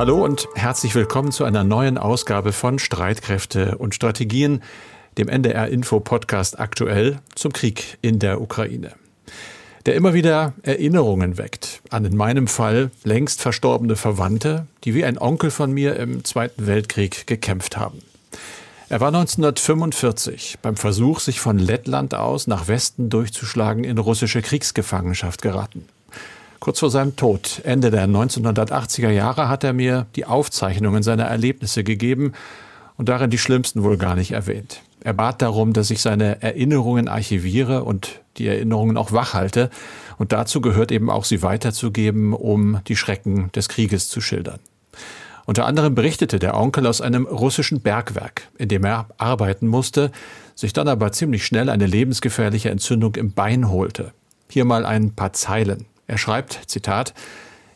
Hallo 0.00 0.24
und 0.24 0.48
herzlich 0.54 0.94
willkommen 0.94 1.30
zu 1.30 1.44
einer 1.44 1.62
neuen 1.62 1.98
Ausgabe 1.98 2.52
von 2.52 2.78
Streitkräfte 2.78 3.76
und 3.76 3.94
Strategien, 3.94 4.62
dem 5.18 5.28
NDR 5.28 5.68
Info 5.68 6.00
Podcast 6.00 6.58
aktuell 6.58 7.18
zum 7.34 7.52
Krieg 7.52 7.98
in 8.00 8.18
der 8.18 8.40
Ukraine. 8.40 8.92
Der 9.84 9.96
immer 9.96 10.14
wieder 10.14 10.54
Erinnerungen 10.62 11.36
weckt 11.36 11.82
an 11.90 12.06
in 12.06 12.16
meinem 12.16 12.46
Fall 12.46 12.90
längst 13.04 13.42
verstorbene 13.42 13.94
Verwandte, 13.94 14.66
die 14.84 14.94
wie 14.94 15.04
ein 15.04 15.18
Onkel 15.18 15.50
von 15.50 15.70
mir 15.70 15.96
im 15.96 16.24
Zweiten 16.24 16.66
Weltkrieg 16.66 17.26
gekämpft 17.26 17.76
haben. 17.76 17.98
Er 18.88 19.00
war 19.02 19.08
1945 19.08 20.60
beim 20.62 20.76
Versuch, 20.76 21.20
sich 21.20 21.40
von 21.40 21.58
Lettland 21.58 22.14
aus 22.14 22.46
nach 22.46 22.68
Westen 22.68 23.10
durchzuschlagen, 23.10 23.84
in 23.84 23.98
russische 23.98 24.40
Kriegsgefangenschaft 24.40 25.42
geraten. 25.42 25.84
Kurz 26.60 26.80
vor 26.80 26.90
seinem 26.90 27.16
Tod, 27.16 27.62
Ende 27.64 27.90
der 27.90 28.06
1980er 28.06 29.08
Jahre, 29.08 29.48
hat 29.48 29.64
er 29.64 29.72
mir 29.72 30.06
die 30.14 30.26
Aufzeichnungen 30.26 31.02
seiner 31.02 31.24
Erlebnisse 31.24 31.84
gegeben 31.84 32.32
und 32.98 33.08
darin 33.08 33.30
die 33.30 33.38
schlimmsten 33.38 33.82
wohl 33.82 33.96
gar 33.96 34.14
nicht 34.14 34.32
erwähnt. 34.32 34.82
Er 35.02 35.14
bat 35.14 35.40
darum, 35.40 35.72
dass 35.72 35.90
ich 35.90 36.02
seine 36.02 36.42
Erinnerungen 36.42 37.08
archiviere 37.08 37.82
und 37.84 38.20
die 38.36 38.46
Erinnerungen 38.46 38.98
auch 38.98 39.10
wachhalte. 39.10 39.70
Und 40.18 40.32
dazu 40.32 40.60
gehört 40.60 40.92
eben 40.92 41.08
auch, 41.08 41.24
sie 41.24 41.42
weiterzugeben, 41.42 42.34
um 42.34 42.80
die 42.88 42.96
Schrecken 42.96 43.50
des 43.52 43.70
Krieges 43.70 44.10
zu 44.10 44.20
schildern. 44.20 44.60
Unter 45.46 45.64
anderem 45.64 45.94
berichtete 45.94 46.38
der 46.38 46.54
Onkel 46.58 46.86
aus 46.86 47.00
einem 47.00 47.24
russischen 47.24 47.80
Bergwerk, 47.80 48.48
in 48.58 48.68
dem 48.68 48.84
er 48.84 49.06
arbeiten 49.16 49.66
musste, 49.66 50.12
sich 50.54 50.74
dann 50.74 50.88
aber 50.88 51.10
ziemlich 51.12 51.46
schnell 51.46 51.70
eine 51.70 51.86
lebensgefährliche 51.86 52.68
Entzündung 52.68 53.14
im 53.14 53.32
Bein 53.32 53.70
holte. 53.70 54.12
Hier 54.50 54.66
mal 54.66 54.84
ein 54.84 55.14
paar 55.14 55.32
Zeilen. 55.32 55.86
Er 56.10 56.18
schreibt, 56.18 56.62
Zitat, 56.66 57.14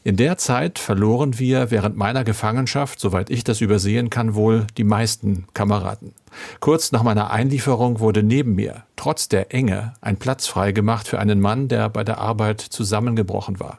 in 0.02 0.16
der 0.16 0.38
Zeit 0.38 0.80
verloren 0.80 1.38
wir 1.38 1.70
während 1.70 1.96
meiner 1.96 2.24
Gefangenschaft, 2.24 2.98
soweit 2.98 3.30
ich 3.30 3.44
das 3.44 3.60
übersehen 3.60 4.10
kann, 4.10 4.34
wohl 4.34 4.66
die 4.76 4.82
meisten 4.82 5.46
Kameraden. 5.54 6.14
Kurz 6.58 6.90
nach 6.90 7.04
meiner 7.04 7.30
Einlieferung 7.30 8.00
wurde 8.00 8.24
neben 8.24 8.56
mir, 8.56 8.82
trotz 8.96 9.28
der 9.28 9.54
Enge, 9.54 9.92
ein 10.00 10.16
Platz 10.16 10.48
freigemacht 10.48 11.06
für 11.06 11.20
einen 11.20 11.38
Mann, 11.38 11.68
der 11.68 11.88
bei 11.88 12.02
der 12.02 12.18
Arbeit 12.18 12.60
zusammengebrochen 12.60 13.60
war. 13.60 13.78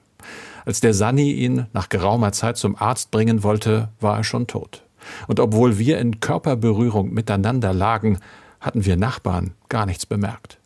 Als 0.64 0.80
der 0.80 0.94
Sani 0.94 1.34
ihn 1.34 1.66
nach 1.74 1.90
geraumer 1.90 2.32
Zeit 2.32 2.56
zum 2.56 2.78
Arzt 2.78 3.12
bringen 3.12 3.44
wollte, 3.44 3.90
war 4.00 4.16
er 4.16 4.24
schon 4.24 4.48
tot. 4.48 4.84
Und 5.28 5.42
obwohl 5.42 5.80
wir 5.80 5.98
in 5.98 6.22
Körperberührung 6.22 7.14
miteinander 7.14 7.74
lagen, 7.74 8.20
hatten 8.62 8.86
wir 8.86 8.96
Nachbarn 8.96 9.52
gar 9.68 9.86
nichts 9.86 10.06
bemerkt. 10.06 10.60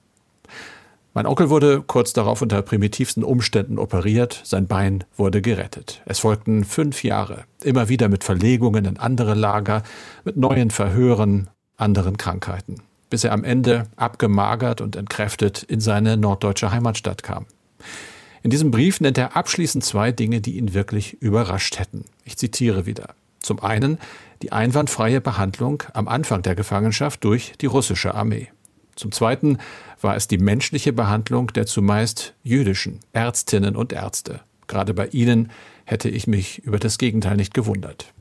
Mein 1.13 1.25
Onkel 1.25 1.49
wurde 1.49 1.81
kurz 1.81 2.13
darauf 2.13 2.41
unter 2.41 2.61
primitivsten 2.61 3.23
Umständen 3.23 3.79
operiert, 3.79 4.41
sein 4.43 4.67
Bein 4.67 5.03
wurde 5.17 5.41
gerettet. 5.41 6.01
Es 6.05 6.19
folgten 6.19 6.63
fünf 6.63 7.03
Jahre, 7.03 7.45
immer 7.63 7.89
wieder 7.89 8.09
mit 8.09 8.23
Verlegungen 8.23 8.85
in 8.85 8.97
andere 8.97 9.33
Lager, 9.33 9.81
mit 10.23 10.37
neuen 10.37 10.69
Verhören, 10.69 11.49
anderen 11.77 12.17
Krankheiten, 12.17 12.83
bis 13.09 13.23
er 13.23 13.31
am 13.31 13.43
Ende 13.43 13.87
abgemagert 13.95 14.81
und 14.81 14.95
entkräftet 14.95 15.63
in 15.63 15.79
seine 15.79 16.15
norddeutsche 16.15 16.71
Heimatstadt 16.71 17.23
kam. 17.23 17.47
In 18.43 18.51
diesem 18.51 18.69
Brief 18.69 19.01
nennt 19.01 19.17
er 19.17 19.35
abschließend 19.35 19.83
zwei 19.83 20.11
Dinge, 20.11 20.41
die 20.41 20.57
ihn 20.57 20.75
wirklich 20.75 21.21
überrascht 21.21 21.79
hätten. 21.79 22.05
Ich 22.23 22.37
zitiere 22.37 22.85
wieder. 22.85 23.15
Zum 23.39 23.61
einen 23.63 23.97
die 24.43 24.51
einwandfreie 24.51 25.21
Behandlung 25.21 25.83
am 25.93 26.07
Anfang 26.07 26.43
der 26.43 26.55
Gefangenschaft 26.55 27.23
durch 27.23 27.53
die 27.59 27.65
russische 27.65 28.13
Armee. 28.13 28.49
Zum 28.99 29.13
Zweiten 29.13 29.59
war 30.01 30.17
es 30.17 30.27
die 30.27 30.37
menschliche 30.37 30.91
Behandlung 30.91 31.47
der 31.53 31.65
zumeist 31.65 32.33
jüdischen 32.43 32.99
Ärztinnen 33.13 33.77
und 33.77 33.93
Ärzte. 33.93 34.41
Gerade 34.67 34.93
bei 34.93 35.07
ihnen 35.07 35.51
hätte 35.85 36.09
ich 36.09 36.27
mich 36.27 36.59
über 36.65 36.79
das 36.79 36.97
Gegenteil 36.97 37.37
nicht 37.37 37.53
gewundert. 37.53 38.11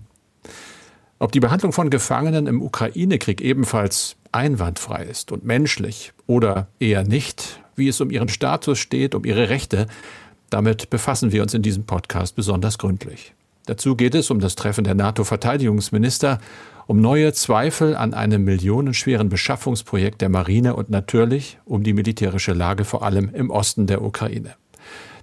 Ob 1.18 1.32
die 1.32 1.40
Behandlung 1.40 1.72
von 1.72 1.90
Gefangenen 1.90 2.46
im 2.46 2.62
Ukraine-Krieg 2.62 3.40
ebenfalls 3.40 4.14
einwandfrei 4.30 5.02
ist 5.02 5.32
und 5.32 5.44
menschlich 5.44 6.12
oder 6.28 6.68
eher 6.78 7.02
nicht, 7.02 7.60
wie 7.74 7.88
es 7.88 8.00
um 8.00 8.10
ihren 8.10 8.28
Status 8.28 8.78
steht, 8.78 9.16
um 9.16 9.24
ihre 9.24 9.48
Rechte, 9.48 9.88
damit 10.48 10.90
befassen 10.90 11.32
wir 11.32 11.42
uns 11.42 11.54
in 11.54 11.62
diesem 11.62 11.86
Podcast 11.86 12.36
besonders 12.36 12.78
gründlich. 12.78 13.34
Dazu 13.68 13.96
geht 13.96 14.14
es 14.14 14.30
um 14.30 14.40
das 14.40 14.56
Treffen 14.56 14.84
der 14.84 14.94
NATO-Verteidigungsminister 14.94 16.40
um 16.86 17.02
neue 17.02 17.34
Zweifel 17.34 17.94
an 17.94 18.14
einem 18.14 18.42
millionenschweren 18.42 19.28
Beschaffungsprojekt 19.28 20.22
der 20.22 20.30
Marine 20.30 20.74
und 20.74 20.88
natürlich 20.88 21.58
um 21.66 21.82
die 21.82 21.92
militärische 21.92 22.54
Lage 22.54 22.86
vor 22.86 23.02
allem 23.02 23.28
im 23.34 23.50
Osten 23.50 23.86
der 23.86 24.00
Ukraine. 24.00 24.54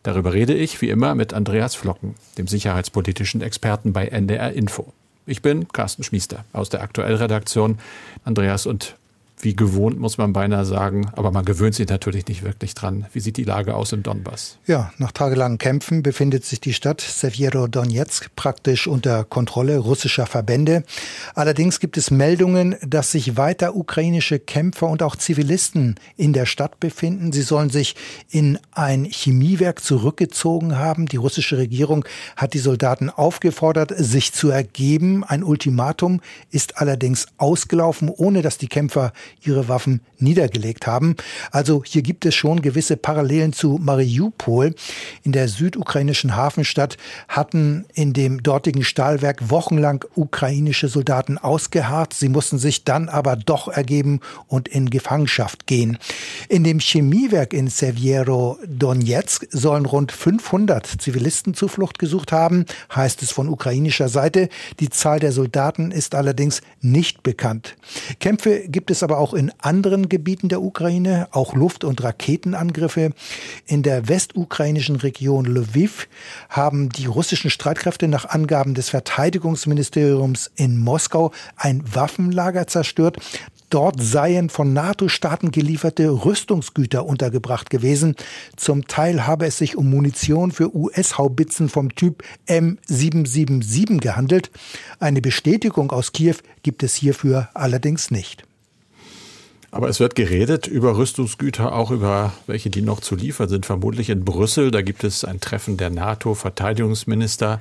Darüber 0.03 0.33
rede 0.33 0.53
ich 0.53 0.79
wie 0.79 0.89
immer 0.89 1.15
mit 1.15 1.33
Andreas 1.33 1.73
Flocken, 1.73 2.13
dem 2.37 2.47
sicherheitspolitischen 2.47 3.41
Experten 3.41 3.93
bei 3.93 4.09
NDR 4.09 4.53
Info. 4.53 4.93
Ich 5.25 5.41
bin 5.41 5.67
Carsten 5.69 6.03
Schmiester 6.03 6.45
aus 6.53 6.69
der 6.69 6.83
Aktuellredaktion. 6.83 7.79
Andreas, 8.25 8.67
und 8.67 8.95
wie 9.45 9.55
gewohnt, 9.55 9.99
muss 9.99 10.17
man 10.17 10.33
beinahe 10.33 10.65
sagen. 10.65 11.07
Aber 11.13 11.31
man 11.31 11.45
gewöhnt 11.45 11.75
sich 11.75 11.87
natürlich 11.87 12.27
nicht 12.27 12.43
wirklich 12.43 12.73
dran. 12.73 13.05
Wie 13.13 13.21
sieht 13.21 13.37
die 13.37 13.43
Lage 13.43 13.75
aus 13.75 13.93
im 13.93 14.03
Donbass? 14.03 14.57
Ja, 14.65 14.91
nach 14.97 15.13
tagelangen 15.13 15.57
Kämpfen 15.57 16.03
befindet 16.03 16.43
sich 16.43 16.59
die 16.59 16.73
Stadt 16.73 16.99
Severo-Donetsk 16.99 18.35
praktisch 18.35 18.87
unter 18.87 19.23
Kontrolle 19.23 19.77
russischer 19.77 20.25
Verbände. 20.25 20.83
Allerdings 21.35 21.79
gibt 21.79 21.97
es 21.97 22.11
Meldungen, 22.11 22.75
dass 22.81 23.11
sich 23.11 23.37
weiter 23.37 23.75
ukrainische 23.75 24.39
Kämpfer 24.39 24.87
und 24.87 25.03
auch 25.03 25.15
Zivilisten 25.15 25.95
in 26.17 26.33
der 26.33 26.45
Stadt 26.45 26.79
befinden. 26.79 27.31
Sie 27.31 27.43
sollen 27.43 27.69
sich 27.69 27.95
in 28.29 28.59
ein 28.71 29.05
Chemiewerk 29.05 29.81
zurückgezogen 29.81 30.77
haben. 30.77 31.05
Die 31.05 31.17
russische 31.17 31.57
Regierung 31.57 32.03
hat 32.35 32.53
die 32.53 32.59
Soldaten 32.59 33.09
aufgefordert, 33.09 33.93
sich 33.95 34.33
zu 34.33 34.49
ergeben. 34.49 35.23
Ein 35.23 35.43
Ultimatum 35.43 36.21
ist 36.49 36.77
allerdings 36.79 37.27
ausgelaufen, 37.37 38.09
ohne 38.09 38.41
dass 38.41 38.57
die 38.57 38.67
Kämpfer 38.67 39.13
ihre 39.43 39.67
Waffen 39.67 40.01
niedergelegt 40.17 40.87
haben. 40.87 41.15
Also 41.51 41.83
hier 41.85 42.01
gibt 42.01 42.25
es 42.25 42.35
schon 42.35 42.61
gewisse 42.61 42.97
Parallelen 42.97 43.53
zu 43.53 43.79
Mariupol. 43.81 44.75
In 45.23 45.31
der 45.31 45.47
südukrainischen 45.47 46.35
Hafenstadt 46.35 46.97
hatten 47.27 47.85
in 47.93 48.13
dem 48.13 48.43
dortigen 48.43 48.83
Stahlwerk 48.83 49.49
wochenlang 49.49 50.05
ukrainische 50.15 50.87
Soldaten 50.87 51.37
ausgeharrt. 51.37 52.13
Sie 52.13 52.29
mussten 52.29 52.57
sich 52.57 52.83
dann 52.83 53.09
aber 53.09 53.35
doch 53.35 53.67
ergeben 53.67 54.19
und 54.47 54.67
in 54.67 54.89
Gefangenschaft 54.89 55.67
gehen. 55.67 55.97
In 56.49 56.63
dem 56.63 56.79
Chemiewerk 56.79 57.53
in 57.53 57.67
Seviero 57.67 58.57
Donetsk 58.67 59.47
sollen 59.51 59.85
rund 59.85 60.11
500 60.11 60.85
Zivilisten 60.85 61.53
Zuflucht 61.53 61.99
gesucht 61.99 62.31
haben, 62.31 62.65
heißt 62.93 63.21
es 63.23 63.31
von 63.31 63.49
ukrainischer 63.49 64.09
Seite. 64.09 64.49
Die 64.79 64.89
Zahl 64.89 65.19
der 65.19 65.31
Soldaten 65.31 65.91
ist 65.91 66.15
allerdings 66.15 66.61
nicht 66.81 67.23
bekannt. 67.23 67.75
Kämpfe 68.19 68.67
gibt 68.67 68.91
es 68.91 69.03
aber 69.03 69.14
aber 69.15 69.23
auch 69.23 69.33
in 69.33 69.49
anderen 69.59 70.09
Gebieten 70.09 70.49
der 70.49 70.61
Ukraine, 70.61 71.29
auch 71.31 71.53
Luft- 71.55 71.85
und 71.85 72.03
Raketenangriffe. 72.03 73.11
In 73.65 73.81
der 73.81 74.09
westukrainischen 74.09 74.97
Region 74.97 75.45
Lviv 75.45 76.09
haben 76.49 76.89
die 76.89 77.05
russischen 77.05 77.49
Streitkräfte 77.49 78.09
nach 78.09 78.25
Angaben 78.25 78.73
des 78.73 78.89
Verteidigungsministeriums 78.89 80.51
in 80.57 80.79
Moskau 80.79 81.31
ein 81.55 81.81
Waffenlager 81.95 82.67
zerstört. 82.67 83.17
Dort 83.69 84.01
seien 84.01 84.49
von 84.49 84.73
NATO-Staaten 84.73 85.51
gelieferte 85.51 86.09
Rüstungsgüter 86.09 87.05
untergebracht 87.05 87.69
gewesen. 87.69 88.15
Zum 88.57 88.85
Teil 88.87 89.25
habe 89.25 89.45
es 89.45 89.57
sich 89.57 89.77
um 89.77 89.89
Munition 89.89 90.51
für 90.51 90.75
US-Haubitzen 90.75 91.69
vom 91.69 91.95
Typ 91.95 92.21
M777 92.49 94.01
gehandelt. 94.01 94.51
Eine 94.99 95.21
Bestätigung 95.21 95.91
aus 95.91 96.11
Kiew 96.11 96.35
gibt 96.63 96.83
es 96.83 96.95
hierfür 96.95 97.47
allerdings 97.53 98.11
nicht. 98.11 98.45
Aber 99.75 99.89
es 99.89 99.99
wird 99.99 100.15
geredet 100.15 100.67
über 100.67 100.95
Rüstungsgüter, 100.95 101.73
auch 101.73 101.91
über 101.91 102.31
welche, 102.47 102.69
die 102.69 102.81
noch 102.81 103.01
zu 103.01 103.13
liefern 103.13 103.49
sind, 103.49 103.65
vermutlich 103.65 104.09
in 104.09 104.23
Brüssel. 104.23 104.71
Da 104.71 104.81
gibt 104.81 105.03
es 105.03 105.25
ein 105.25 105.41
Treffen 105.41 105.75
der 105.75 105.89
NATO-Verteidigungsminister. 105.89 107.59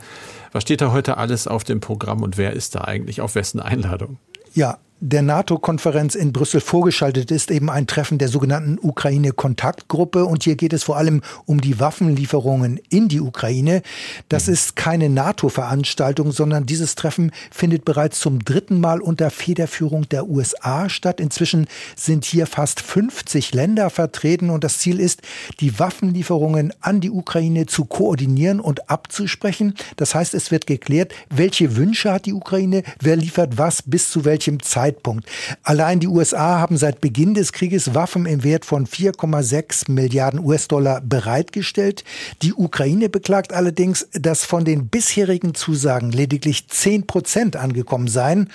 Was 0.52 0.62
steht 0.62 0.80
da 0.80 0.92
heute 0.92 1.16
alles 1.16 1.48
auf 1.48 1.64
dem 1.64 1.80
Programm 1.80 2.22
und 2.22 2.38
wer 2.38 2.52
ist 2.52 2.76
da 2.76 2.82
eigentlich 2.82 3.20
auf 3.20 3.34
wessen 3.34 3.58
Einladung? 3.58 4.18
Ja, 4.54 4.78
der 5.06 5.20
NATO-Konferenz 5.20 6.14
in 6.14 6.32
Brüssel 6.32 6.62
vorgeschaltet 6.62 7.30
ist, 7.30 7.50
eben 7.50 7.68
ein 7.68 7.86
Treffen 7.86 8.16
der 8.16 8.28
sogenannten 8.28 8.78
Ukraine-Kontaktgruppe. 8.80 10.24
Und 10.24 10.44
hier 10.44 10.56
geht 10.56 10.72
es 10.72 10.84
vor 10.84 10.96
allem 10.96 11.20
um 11.44 11.60
die 11.60 11.78
Waffenlieferungen 11.78 12.80
in 12.88 13.08
die 13.08 13.20
Ukraine. 13.20 13.82
Das 14.30 14.46
mhm. 14.46 14.54
ist 14.54 14.76
keine 14.76 15.10
NATO-Veranstaltung, 15.10 16.32
sondern 16.32 16.64
dieses 16.64 16.94
Treffen 16.94 17.32
findet 17.50 17.84
bereits 17.84 18.18
zum 18.18 18.42
dritten 18.46 18.80
Mal 18.80 19.02
unter 19.02 19.28
Federführung 19.28 20.08
der 20.08 20.26
USA 20.26 20.88
statt. 20.88 21.20
Inzwischen 21.20 21.66
sind 21.96 22.24
hier 22.24 22.46
fast 22.46 22.80
50 22.80 23.52
Länder 23.52 23.90
vertreten 23.90 24.48
und 24.48 24.64
das 24.64 24.78
Ziel 24.78 25.00
ist, 25.00 25.20
die 25.60 25.78
Waffenlieferungen 25.78 26.72
an 26.80 27.02
die 27.02 27.10
Ukraine 27.10 27.66
zu 27.66 27.84
koordinieren 27.84 28.58
und 28.58 28.88
abzusprechen. 28.88 29.74
Das 29.96 30.14
heißt, 30.14 30.32
es 30.32 30.50
wird 30.50 30.66
geklärt, 30.66 31.12
welche 31.28 31.76
Wünsche 31.76 32.10
hat 32.10 32.24
die 32.24 32.32
Ukraine, 32.32 32.84
wer 33.00 33.16
liefert 33.16 33.58
was 33.58 33.82
bis 33.82 34.10
zu 34.10 34.24
welchem 34.24 34.62
Zeitpunkt 34.62 34.93
Streitpunkt. 34.94 35.28
Allein 35.62 36.00
die 36.00 36.06
USA 36.06 36.58
haben 36.60 36.76
seit 36.76 37.00
Beginn 37.00 37.34
des 37.34 37.52
Krieges 37.52 37.94
Waffen 37.94 38.26
im 38.26 38.44
Wert 38.44 38.64
von 38.64 38.86
4,6 38.86 39.90
Milliarden 39.90 40.40
US-Dollar 40.40 41.00
bereitgestellt. 41.00 42.04
Die 42.42 42.54
Ukraine 42.54 43.08
beklagt 43.08 43.52
allerdings, 43.52 44.08
dass 44.12 44.44
von 44.44 44.64
den 44.64 44.88
bisherigen 44.88 45.54
Zusagen 45.54 46.12
lediglich 46.12 46.68
10 46.68 47.06
Prozent 47.06 47.56
angekommen 47.56 48.08
seien. 48.08 48.50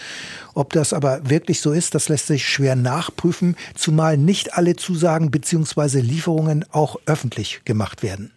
Ob 0.53 0.73
das 0.73 0.93
aber 0.93 1.29
wirklich 1.29 1.61
so 1.61 1.71
ist, 1.71 1.95
das 1.95 2.09
lässt 2.09 2.27
sich 2.27 2.47
schwer 2.47 2.75
nachprüfen, 2.75 3.55
zumal 3.75 4.17
nicht 4.17 4.53
alle 4.55 4.75
Zusagen 4.75 5.31
bzw. 5.31 5.99
Lieferungen 5.99 6.65
auch 6.71 6.97
öffentlich 7.05 7.61
gemacht 7.65 8.03
werden. 8.03 8.31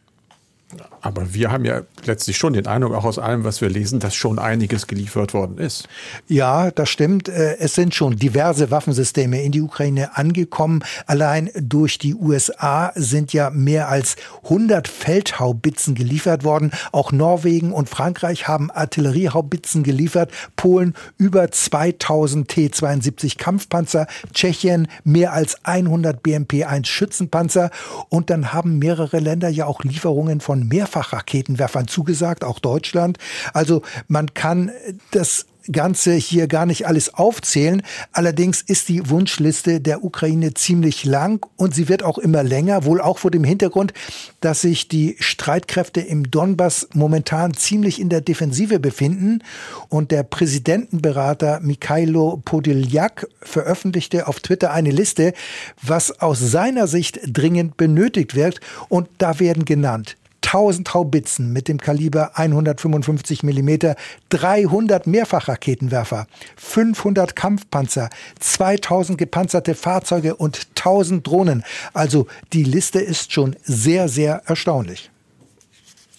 Aber 1.00 1.34
wir 1.34 1.50
haben 1.50 1.64
ja 1.64 1.82
letztlich 2.04 2.36
schon 2.36 2.52
den 2.52 2.66
Eindruck, 2.66 2.94
auch 2.94 3.04
aus 3.04 3.18
allem, 3.18 3.44
was 3.44 3.60
wir 3.60 3.68
lesen, 3.68 3.98
dass 3.98 4.14
schon 4.14 4.38
einiges 4.38 4.86
geliefert 4.86 5.34
worden 5.34 5.58
ist. 5.58 5.88
Ja, 6.28 6.70
das 6.70 6.88
stimmt. 6.90 7.28
Äh, 7.28 7.56
es 7.58 7.74
sind 7.74 7.94
schon 7.94 8.16
diverse 8.16 8.70
Waffensysteme 8.70 9.42
in 9.42 9.52
die 9.52 9.60
Ukraine 9.60 10.16
angekommen. 10.16 10.84
Allein 11.06 11.50
durch 11.54 11.98
die 11.98 12.14
USA 12.14 12.92
sind 12.94 13.32
ja 13.32 13.50
mehr 13.50 13.88
als 13.88 14.16
100 14.44 14.86
Feldhaubitzen 14.88 15.94
geliefert 15.94 16.44
worden. 16.44 16.70
Auch 16.92 17.12
Norwegen 17.12 17.72
und 17.72 17.88
Frankreich 17.88 18.46
haben 18.46 18.70
Artilleriehaubitzen 18.70 19.82
geliefert. 19.82 20.30
Polen 20.56 20.94
über 21.18 21.50
2000 21.50 22.48
T-72 22.48 23.38
Kampfpanzer. 23.38 24.06
Tschechien 24.32 24.88
mehr 25.04 25.32
als 25.32 25.64
100 25.64 26.22
BMP-1 26.22 26.86
Schützenpanzer. 26.86 27.70
Und 28.08 28.30
dann 28.30 28.52
haben 28.52 28.78
mehrere 28.78 29.18
Länder 29.18 29.48
ja 29.48 29.66
auch 29.66 29.82
Lieferungen 29.82 30.40
von 30.40 30.61
Mehrfachraketenwerfern 30.68 31.88
zugesagt, 31.88 32.44
auch 32.44 32.58
Deutschland. 32.58 33.18
Also 33.52 33.82
man 34.08 34.34
kann 34.34 34.70
das 35.10 35.46
Ganze 35.70 36.14
hier 36.14 36.48
gar 36.48 36.66
nicht 36.66 36.86
alles 36.86 37.14
aufzählen. 37.14 37.82
Allerdings 38.12 38.62
ist 38.62 38.88
die 38.88 39.08
Wunschliste 39.08 39.80
der 39.80 40.02
Ukraine 40.02 40.54
ziemlich 40.54 41.04
lang 41.04 41.46
und 41.56 41.74
sie 41.74 41.88
wird 41.88 42.02
auch 42.02 42.18
immer 42.18 42.42
länger, 42.42 42.84
wohl 42.84 43.00
auch 43.00 43.18
vor 43.18 43.30
dem 43.30 43.44
Hintergrund, 43.44 43.92
dass 44.40 44.62
sich 44.62 44.88
die 44.88 45.16
Streitkräfte 45.20 46.00
im 46.00 46.30
Donbass 46.30 46.88
momentan 46.94 47.54
ziemlich 47.54 48.00
in 48.00 48.08
der 48.08 48.20
Defensive 48.20 48.80
befinden. 48.80 49.42
Und 49.88 50.10
der 50.10 50.22
Präsidentenberater 50.24 51.60
Mikhailo 51.60 52.40
Podiljak 52.44 53.28
veröffentlichte 53.40 54.26
auf 54.26 54.40
Twitter 54.40 54.72
eine 54.72 54.90
Liste, 54.90 55.32
was 55.82 56.20
aus 56.20 56.40
seiner 56.40 56.86
Sicht 56.86 57.20
dringend 57.26 57.76
benötigt 57.76 58.34
wird. 58.34 58.60
Und 58.88 59.08
da 59.18 59.38
werden 59.38 59.64
genannt 59.64 60.16
1000 60.52 60.92
Haubitzen 60.92 61.52
mit 61.52 61.66
dem 61.68 61.78
Kaliber 61.78 62.32
155 62.36 63.42
mm, 63.42 63.94
300 64.28 65.06
Mehrfachraketenwerfer, 65.06 66.26
500 66.56 67.34
Kampfpanzer, 67.34 68.10
2000 68.38 69.16
gepanzerte 69.16 69.74
Fahrzeuge 69.74 70.36
und 70.36 70.68
1000 70.76 71.26
Drohnen. 71.26 71.64
Also 71.94 72.26
die 72.52 72.64
Liste 72.64 73.00
ist 73.00 73.32
schon 73.32 73.56
sehr, 73.62 74.08
sehr 74.08 74.42
erstaunlich. 74.44 75.11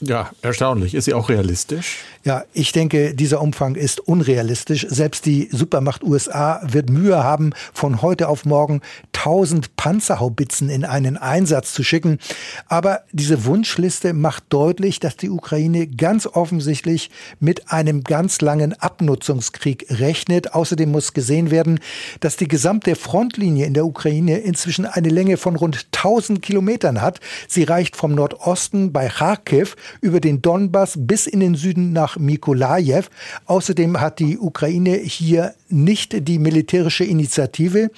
Ja, 0.07 0.31
erstaunlich. 0.41 0.95
Ist 0.95 1.05
sie 1.05 1.13
auch 1.13 1.29
realistisch? 1.29 1.99
Ja, 2.25 2.45
ich 2.53 2.71
denke, 2.71 3.13
dieser 3.13 3.41
Umfang 3.41 3.75
ist 3.75 3.99
unrealistisch. 3.99 4.85
Selbst 4.89 5.25
die 5.25 5.49
Supermacht 5.51 6.03
USA 6.03 6.61
wird 6.63 6.89
Mühe 6.89 7.23
haben, 7.23 7.51
von 7.73 8.01
heute 8.01 8.29
auf 8.29 8.45
morgen 8.45 8.81
1000 9.13 9.75
Panzerhaubitzen 9.75 10.69
in 10.69 10.85
einen 10.85 11.17
Einsatz 11.17 11.73
zu 11.73 11.83
schicken. 11.83 12.19
Aber 12.67 13.01
diese 13.11 13.45
Wunschliste 13.45 14.13
macht 14.13 14.45
deutlich, 14.49 14.99
dass 14.99 15.17
die 15.17 15.29
Ukraine 15.29 15.87
ganz 15.87 16.25
offensichtlich 16.25 17.09
mit 17.39 17.71
einem 17.71 18.03
ganz 18.03 18.41
langen 18.41 18.73
Abnutzungskrieg 18.73 19.85
rechnet. 19.89 20.53
Außerdem 20.53 20.91
muss 20.91 21.13
gesehen 21.13 21.51
werden, 21.51 21.79
dass 22.19 22.37
die 22.37 22.47
gesamte 22.47 22.95
Frontlinie 22.95 23.65
in 23.65 23.73
der 23.73 23.85
Ukraine 23.85 24.39
inzwischen 24.39 24.85
eine 24.85 25.09
Länge 25.09 25.37
von 25.37 25.55
rund 25.55 25.87
1000 25.93 26.41
Kilometern 26.41 27.01
hat. 27.01 27.19
Sie 27.47 27.63
reicht 27.63 27.95
vom 27.95 28.15
Nordosten 28.15 28.91
bei 28.91 29.07
Kharkiv 29.07 29.75
über 30.01 30.19
den 30.19 30.41
Donbass 30.41 30.93
bis 30.97 31.27
in 31.27 31.39
den 31.39 31.55
Süden 31.55 31.93
nach 31.93 32.17
Mikolajew. 32.17 33.03
Außerdem 33.45 33.99
hat 33.99 34.19
die 34.19 34.37
Ukraine 34.37 34.97
hier 34.97 35.53
nicht 35.69 36.27
die 36.27 36.39
militärische 36.39 37.03
Initiative. 37.03 37.89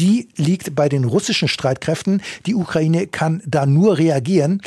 Die 0.00 0.28
liegt 0.36 0.74
bei 0.74 0.88
den 0.88 1.04
russischen 1.04 1.48
Streitkräften. 1.48 2.22
Die 2.46 2.54
Ukraine 2.54 3.06
kann 3.06 3.42
da 3.46 3.66
nur 3.66 3.98
reagieren. 3.98 4.60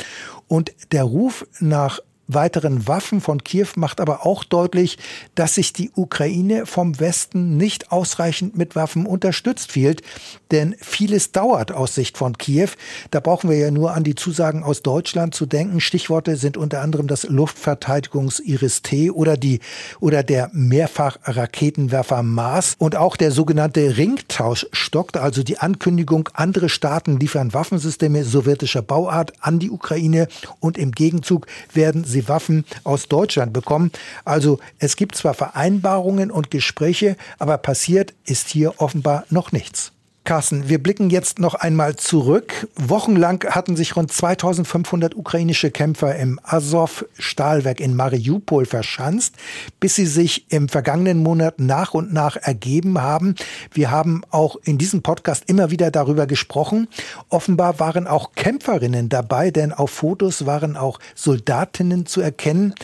Und 0.46 0.72
der 0.92 1.04
Ruf 1.04 1.46
nach 1.60 2.00
weiteren 2.28 2.86
Waffen 2.86 3.20
von 3.20 3.42
Kiew 3.42 3.68
macht 3.76 4.00
aber 4.00 4.24
auch 4.24 4.44
deutlich, 4.44 4.98
dass 5.34 5.54
sich 5.54 5.72
die 5.72 5.90
Ukraine 5.94 6.66
vom 6.66 7.00
Westen 7.00 7.56
nicht 7.56 7.90
ausreichend 7.90 8.56
mit 8.56 8.76
Waffen 8.76 9.06
unterstützt 9.06 9.72
fühlt. 9.72 10.02
Denn 10.50 10.76
vieles 10.78 11.32
dauert 11.32 11.72
aus 11.72 11.94
Sicht 11.94 12.18
von 12.18 12.36
Kiew. 12.36 12.68
Da 13.10 13.20
brauchen 13.20 13.50
wir 13.50 13.56
ja 13.56 13.70
nur 13.70 13.94
an 13.94 14.04
die 14.04 14.14
Zusagen 14.14 14.62
aus 14.62 14.82
Deutschland 14.82 15.34
zu 15.34 15.46
denken. 15.46 15.80
Stichworte 15.80 16.36
sind 16.36 16.56
unter 16.56 16.82
anderem 16.82 17.06
das 17.06 17.24
Luftverteidigungs-Iris-T 17.24 19.10
oder 19.10 19.36
die, 19.36 19.60
oder 20.00 20.22
der 20.22 20.50
Mehrfachraketenwerfer 20.52 22.22
Mars 22.22 22.74
und 22.78 22.96
auch 22.96 23.16
der 23.16 23.30
sogenannte 23.30 23.96
Ringtausch 23.96 24.66
stockt, 24.72 25.16
also 25.16 25.42
die 25.42 25.58
Ankündigung, 25.58 26.28
andere 26.34 26.68
Staaten 26.68 27.18
liefern 27.18 27.54
Waffensysteme 27.54 28.24
sowjetischer 28.24 28.82
Bauart 28.82 29.32
an 29.40 29.58
die 29.58 29.70
Ukraine 29.70 30.28
und 30.60 30.76
im 30.76 30.92
Gegenzug 30.92 31.46
werden 31.72 32.04
sie 32.04 32.17
sie 32.18 32.28
Waffen 32.28 32.64
aus 32.84 33.08
Deutschland 33.08 33.52
bekommen. 33.52 33.92
Also 34.24 34.58
es 34.78 34.96
gibt 34.96 35.14
zwar 35.14 35.34
Vereinbarungen 35.34 36.30
und 36.30 36.50
Gespräche, 36.50 37.16
aber 37.38 37.58
passiert 37.58 38.14
ist 38.24 38.48
hier 38.48 38.80
offenbar 38.80 39.24
noch 39.30 39.52
nichts. 39.52 39.92
Carsten, 40.28 40.68
wir 40.68 40.76
blicken 40.76 41.08
jetzt 41.08 41.38
noch 41.38 41.54
einmal 41.54 41.96
zurück. 41.96 42.68
Wochenlang 42.76 43.42
hatten 43.48 43.76
sich 43.76 43.96
rund 43.96 44.12
2500 44.12 45.16
ukrainische 45.16 45.70
Kämpfer 45.70 46.16
im 46.16 46.38
Azov-Stahlwerk 46.42 47.80
in 47.80 47.96
Mariupol 47.96 48.66
verschanzt, 48.66 49.36
bis 49.80 49.94
sie 49.94 50.04
sich 50.04 50.52
im 50.52 50.68
vergangenen 50.68 51.22
Monat 51.22 51.60
nach 51.60 51.94
und 51.94 52.12
nach 52.12 52.36
ergeben 52.36 53.00
haben. 53.00 53.36
Wir 53.72 53.90
haben 53.90 54.20
auch 54.28 54.56
in 54.64 54.76
diesem 54.76 55.00
Podcast 55.00 55.44
immer 55.46 55.70
wieder 55.70 55.90
darüber 55.90 56.26
gesprochen. 56.26 56.88
Offenbar 57.30 57.80
waren 57.80 58.06
auch 58.06 58.32
Kämpferinnen 58.34 59.08
dabei, 59.08 59.50
denn 59.50 59.72
auf 59.72 59.92
Fotos 59.92 60.44
waren 60.44 60.76
auch 60.76 61.00
Soldatinnen 61.14 62.04
zu 62.04 62.20
erkennen. 62.20 62.74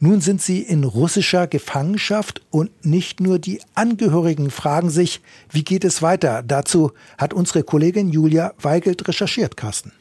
Nun 0.00 0.22
sind 0.22 0.40
sie 0.40 0.62
in 0.62 0.82
russischer 0.82 1.46
Gefangenschaft 1.46 2.40
und 2.48 2.70
nicht 2.86 3.20
nur 3.20 3.38
die 3.38 3.60
Angehörigen 3.74 4.50
fragen 4.50 4.88
sich, 4.88 5.20
wie 5.50 5.62
geht 5.62 5.84
es 5.84 6.00
weiter? 6.00 6.42
Dazu 6.42 6.85
hat 7.18 7.34
unsere 7.34 7.62
Kollegin 7.62 8.08
Julia 8.08 8.54
Weigelt 8.60 9.06
recherchiert, 9.08 9.56
Carsten. 9.56 9.92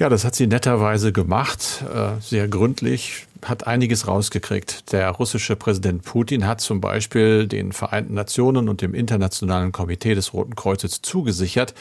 Ja, 0.00 0.08
das 0.08 0.24
hat 0.24 0.34
sie 0.34 0.46
netterweise 0.46 1.12
gemacht, 1.12 1.84
äh, 1.94 2.18
sehr 2.22 2.48
gründlich, 2.48 3.26
hat 3.44 3.66
einiges 3.66 4.08
rausgekriegt. 4.08 4.92
Der 4.92 5.10
russische 5.10 5.56
Präsident 5.56 6.04
Putin 6.04 6.46
hat 6.46 6.62
zum 6.62 6.80
Beispiel 6.80 7.46
den 7.46 7.72
Vereinten 7.72 8.14
Nationen 8.14 8.70
und 8.70 8.80
dem 8.80 8.94
Internationalen 8.94 9.72
Komitee 9.72 10.14
des 10.14 10.32
Roten 10.32 10.54
Kreuzes 10.56 11.02
zugesichert, 11.02 11.74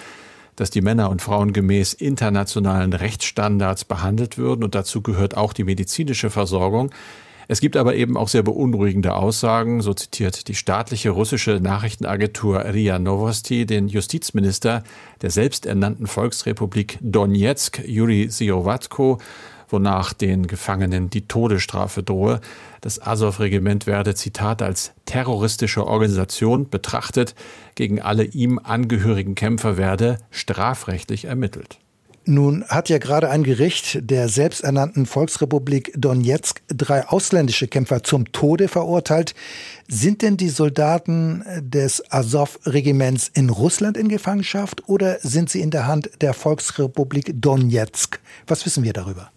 dass 0.57 0.69
die 0.69 0.81
Männer 0.81 1.09
und 1.09 1.21
Frauen 1.21 1.53
gemäß 1.53 1.93
internationalen 1.93 2.91
Rechtsstandards 2.91 3.85
behandelt 3.85 4.37
würden 4.37 4.65
und 4.65 4.75
dazu 4.75 5.01
gehört 5.01 5.37
auch 5.37 5.53
die 5.53 5.63
medizinische 5.63 6.29
Versorgung. 6.29 6.91
Es 7.51 7.61
gibt 7.61 7.77
aber 7.77 7.95
eben 7.95 8.15
auch 8.15 8.27
sehr 8.27 8.43
beunruhigende 8.43 9.15
Aussagen. 9.15 9.81
So 9.81 9.95
zitiert 9.95 10.47
die 10.49 10.53
staatliche 10.53 11.09
russische 11.09 11.59
Nachrichtenagentur 11.59 12.63
RIA 12.63 12.99
Novosti 12.99 13.65
den 13.65 13.87
Justizminister 13.87 14.83
der 15.23 15.31
selbsternannten 15.31 16.05
Volksrepublik 16.05 16.99
Donetsk, 17.01 17.81
Juri 17.87 18.29
Siovatko, 18.29 19.17
wonach 19.67 20.13
den 20.13 20.45
Gefangenen 20.45 21.09
die 21.09 21.27
Todesstrafe 21.27 22.03
drohe. 22.03 22.39
Das 22.81 23.01
Azov-Regiment 23.01 23.87
werde, 23.87 24.13
Zitat, 24.13 24.61
als 24.61 24.91
terroristische 25.05 25.87
Organisation 25.87 26.69
betrachtet. 26.69 27.33
Gegen 27.73 27.99
alle 27.99 28.25
ihm 28.25 28.59
angehörigen 28.59 29.33
Kämpfer 29.33 29.75
werde 29.75 30.19
strafrechtlich 30.29 31.25
ermittelt. 31.25 31.79
Nun 32.29 32.63
hat 32.67 32.89
ja 32.89 32.99
gerade 32.99 33.31
ein 33.31 33.41
Gericht 33.41 34.07
der 34.07 34.29
selbsternannten 34.29 35.07
Volksrepublik 35.07 35.91
Donetsk 35.97 36.61
drei 36.67 37.07
ausländische 37.07 37.67
Kämpfer 37.67 38.03
zum 38.03 38.31
Tode 38.31 38.67
verurteilt. 38.67 39.33
Sind 39.87 40.21
denn 40.21 40.37
die 40.37 40.49
Soldaten 40.49 41.43
des 41.59 42.03
Azov-Regiments 42.11 43.31
in 43.33 43.49
Russland 43.49 43.97
in 43.97 44.09
Gefangenschaft 44.09 44.87
oder 44.87 45.17
sind 45.21 45.49
sie 45.49 45.61
in 45.61 45.71
der 45.71 45.87
Hand 45.87 46.11
der 46.21 46.35
Volksrepublik 46.35 47.33
Donetsk? 47.33 48.19
Was 48.45 48.63
wissen 48.63 48.83
wir 48.83 48.93
darüber? 48.93 49.31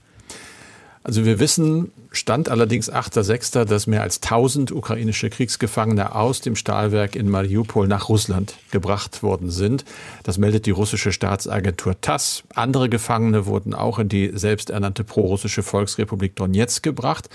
Also 1.04 1.24
wir 1.24 1.40
wissen, 1.40 1.90
Stand 2.12 2.48
allerdings 2.48 2.92
8.6., 2.92 3.64
dass 3.64 3.86
mehr 3.86 4.02
als 4.02 4.22
1000 4.22 4.70
ukrainische 4.70 5.30
Kriegsgefangene 5.30 6.14
aus 6.14 6.40
dem 6.42 6.54
Stahlwerk 6.54 7.16
in 7.16 7.28
Mariupol 7.28 7.88
nach 7.88 8.08
Russland 8.08 8.54
gebracht 8.70 9.22
worden 9.22 9.50
sind. 9.50 9.84
Das 10.22 10.38
meldet 10.38 10.66
die 10.66 10.70
russische 10.70 11.10
Staatsagentur 11.10 12.00
TASS. 12.00 12.44
Andere 12.54 12.88
Gefangene 12.88 13.46
wurden 13.46 13.74
auch 13.74 13.98
in 13.98 14.08
die 14.08 14.30
selbsternannte 14.32 15.02
prorussische 15.02 15.62
Volksrepublik 15.62 16.36
Donetsk 16.36 16.82
gebracht. 16.84 17.28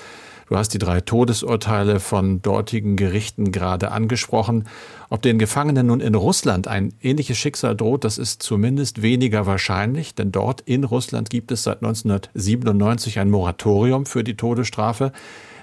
Du 0.50 0.56
hast 0.56 0.70
die 0.70 0.78
drei 0.78 1.02
Todesurteile 1.02 2.00
von 2.00 2.42
dortigen 2.42 2.96
Gerichten 2.96 3.52
gerade 3.52 3.92
angesprochen. 3.92 4.64
Ob 5.10 5.22
den 5.22 5.40
Gefangenen 5.40 5.88
nun 5.88 6.00
in 6.00 6.16
Russland 6.16 6.70
ein 6.70 6.94
ähnliches 7.02 7.38
Schicksal 7.38 7.76
droht, 7.76 8.06
das 8.06 8.18
ist 8.18 8.42
zumindest 8.42 9.02
weniger 9.02 9.46
wahrscheinlich, 9.46 10.16
denn 10.16 10.32
dort 10.32 10.62
in 10.62 10.86
Russland 10.86 11.30
gibt 11.30 11.52
es 11.52 11.64
seit 11.64 11.84
1997 11.84 13.20
ein 13.20 13.30
Moratorium 13.30 14.06
für 14.06 14.24
die 14.24 14.38
Todesstrafe. 14.38 15.12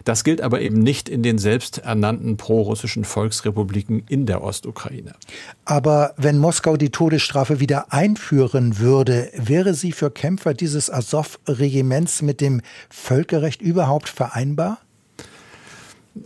Das 0.04 0.22
gilt 0.22 0.42
aber 0.42 0.60
eben 0.60 0.78
nicht 0.78 1.08
in 1.08 1.22
den 1.22 1.38
selbsternannten 1.38 2.36
prorussischen 2.36 3.04
Volksrepubliken 3.04 4.04
in 4.08 4.26
der 4.26 4.42
Ostukraine. 4.42 5.14
Aber 5.64 6.14
wenn 6.16 6.38
Moskau 6.38 6.76
die 6.76 6.90
Todesstrafe 6.90 7.58
wieder 7.58 7.92
einführen 7.92 8.78
würde, 8.78 9.30
wäre 9.34 9.72
sie 9.74 9.92
für 9.92 10.10
Kämpfer 10.10 10.52
dieses 10.52 10.90
Azov-Regiments 10.90 12.20
mit 12.22 12.40
dem 12.40 12.60
Völkerrecht 12.90 13.62
überhaupt 13.62 14.08
vereinbar? 14.08 14.78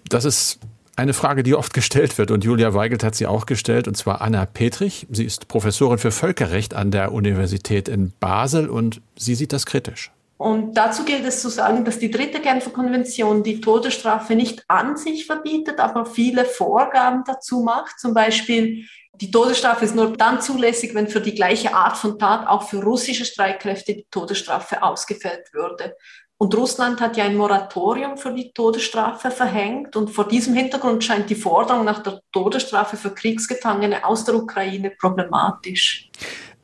Das 0.08 0.24
ist 0.24 0.58
eine 0.96 1.14
Frage, 1.14 1.44
die 1.44 1.54
oft 1.54 1.72
gestellt 1.72 2.18
wird 2.18 2.32
und 2.32 2.42
Julia 2.42 2.74
Weigelt 2.74 3.04
hat 3.04 3.14
sie 3.14 3.28
auch 3.28 3.46
gestellt, 3.46 3.86
und 3.86 3.96
zwar 3.96 4.20
Anna 4.20 4.44
Petrich. 4.46 5.06
Sie 5.10 5.24
ist 5.24 5.46
Professorin 5.46 5.98
für 5.98 6.10
Völkerrecht 6.10 6.74
an 6.74 6.90
der 6.90 7.12
Universität 7.12 7.88
in 7.88 8.12
Basel 8.18 8.68
und 8.68 9.00
sie 9.16 9.36
sieht 9.36 9.52
das 9.52 9.64
kritisch. 9.64 10.10
Und 10.38 10.74
dazu 10.76 11.04
gilt 11.04 11.24
es 11.24 11.42
zu 11.42 11.48
sagen, 11.48 11.84
dass 11.84 11.98
die 11.98 12.12
dritte 12.12 12.40
Genfer 12.40 12.70
Konvention 12.70 13.42
die 13.42 13.60
Todesstrafe 13.60 14.36
nicht 14.36 14.64
an 14.68 14.96
sich 14.96 15.26
verbietet, 15.26 15.80
aber 15.80 16.06
viele 16.06 16.44
Vorgaben 16.44 17.24
dazu 17.26 17.60
macht. 17.60 17.98
Zum 17.98 18.14
Beispiel, 18.14 18.84
die 19.14 19.32
Todesstrafe 19.32 19.84
ist 19.84 19.96
nur 19.96 20.16
dann 20.16 20.40
zulässig, 20.40 20.94
wenn 20.94 21.08
für 21.08 21.20
die 21.20 21.34
gleiche 21.34 21.74
Art 21.74 21.96
von 21.96 22.20
Tat 22.20 22.46
auch 22.46 22.68
für 22.68 22.80
russische 22.80 23.24
Streitkräfte 23.24 23.94
die 23.94 24.06
Todesstrafe 24.12 24.80
ausgefällt 24.80 25.52
würde. 25.52 25.96
Und 26.40 26.56
Russland 26.56 27.00
hat 27.00 27.16
ja 27.16 27.24
ein 27.24 27.36
Moratorium 27.36 28.16
für 28.16 28.32
die 28.32 28.52
Todesstrafe 28.52 29.32
verhängt. 29.32 29.96
Und 29.96 30.10
vor 30.10 30.28
diesem 30.28 30.54
Hintergrund 30.54 31.02
scheint 31.02 31.28
die 31.30 31.34
Forderung 31.34 31.84
nach 31.84 32.00
der 32.00 32.20
Todesstrafe 32.30 32.96
für 32.96 33.12
Kriegsgefangene 33.12 34.04
aus 34.06 34.24
der 34.24 34.36
Ukraine 34.36 34.90
problematisch. 34.90 36.08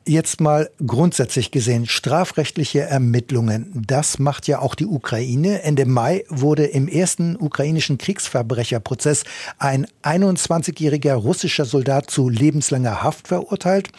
Jetzt 0.07 0.39
mal 0.39 0.69
grundsätzlich 0.85 1.49
gesehen, 1.49 1.87
strafrechtliche 1.87 2.81
Ermittlungen, 2.81 3.71
das 3.87 4.19
macht 4.19 4.47
ja 4.47 4.59
auch 4.59 4.75
die 4.75 4.85
Ukraine. 4.85 5.63
Ende 5.63 5.87
Mai 5.87 6.25
wurde 6.29 6.65
im 6.65 6.87
ersten 6.87 7.35
ukrainischen 7.35 7.97
Kriegsverbrecherprozess 7.97 9.23
ein 9.57 9.87
21-jähriger 10.03 11.15
russischer 11.15 11.65
Soldat 11.65 12.11
zu 12.11 12.29
lebenslanger 12.29 13.01
Haft 13.01 13.27
verurteilt. 13.27 13.89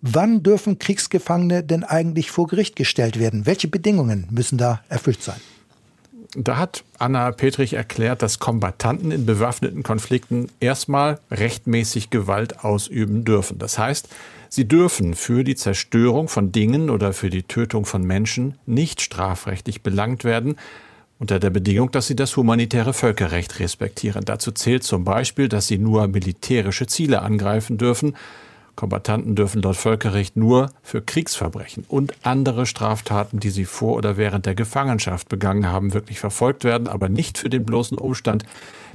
Wann 0.00 0.44
dürfen 0.44 0.78
Kriegsgefangene 0.78 1.64
denn 1.64 1.82
eigentlich 1.82 2.30
vor 2.30 2.46
Gericht 2.46 2.76
gestellt 2.76 3.18
werden? 3.18 3.44
Welche 3.44 3.66
Bedingungen 3.66 4.28
müssen 4.30 4.58
da 4.58 4.82
erfüllt 4.88 5.24
sein? 5.24 5.40
Da 6.34 6.56
hat 6.56 6.82
Anna 6.98 7.30
Petrich 7.30 7.74
erklärt, 7.74 8.22
dass 8.22 8.38
Kombattanten 8.38 9.10
in 9.10 9.26
bewaffneten 9.26 9.82
Konflikten 9.82 10.48
erstmal 10.60 11.18
rechtmäßig 11.30 12.08
Gewalt 12.08 12.64
ausüben 12.64 13.24
dürfen. 13.24 13.58
Das 13.58 13.78
heißt, 13.78 14.08
sie 14.48 14.66
dürfen 14.66 15.14
für 15.14 15.44
die 15.44 15.56
Zerstörung 15.56 16.28
von 16.28 16.50
Dingen 16.50 16.88
oder 16.88 17.12
für 17.12 17.28
die 17.28 17.42
Tötung 17.42 17.84
von 17.84 18.02
Menschen 18.02 18.56
nicht 18.64 19.02
strafrechtlich 19.02 19.82
belangt 19.82 20.24
werden, 20.24 20.56
unter 21.18 21.38
der 21.38 21.50
Bedingung, 21.50 21.90
dass 21.90 22.06
sie 22.06 22.16
das 22.16 22.34
humanitäre 22.36 22.94
Völkerrecht 22.94 23.60
respektieren. 23.60 24.24
Dazu 24.24 24.52
zählt 24.52 24.84
zum 24.84 25.04
Beispiel, 25.04 25.48
dass 25.48 25.66
sie 25.66 25.78
nur 25.78 26.08
militärische 26.08 26.86
Ziele 26.86 27.20
angreifen 27.20 27.76
dürfen 27.76 28.16
Kombattanten 28.74 29.34
dürfen 29.34 29.62
laut 29.62 29.76
Völkerrecht 29.76 30.36
nur 30.36 30.70
für 30.82 31.02
Kriegsverbrechen 31.02 31.84
und 31.88 32.14
andere 32.22 32.66
Straftaten, 32.66 33.38
die 33.38 33.50
sie 33.50 33.64
vor 33.64 33.96
oder 33.96 34.16
während 34.16 34.46
der 34.46 34.54
Gefangenschaft 34.54 35.28
begangen 35.28 35.66
haben, 35.66 35.94
wirklich 35.94 36.20
verfolgt 36.20 36.64
werden, 36.64 36.88
aber 36.88 37.08
nicht 37.08 37.38
für 37.38 37.50
den 37.50 37.64
bloßen 37.64 37.98
Umstand, 37.98 38.44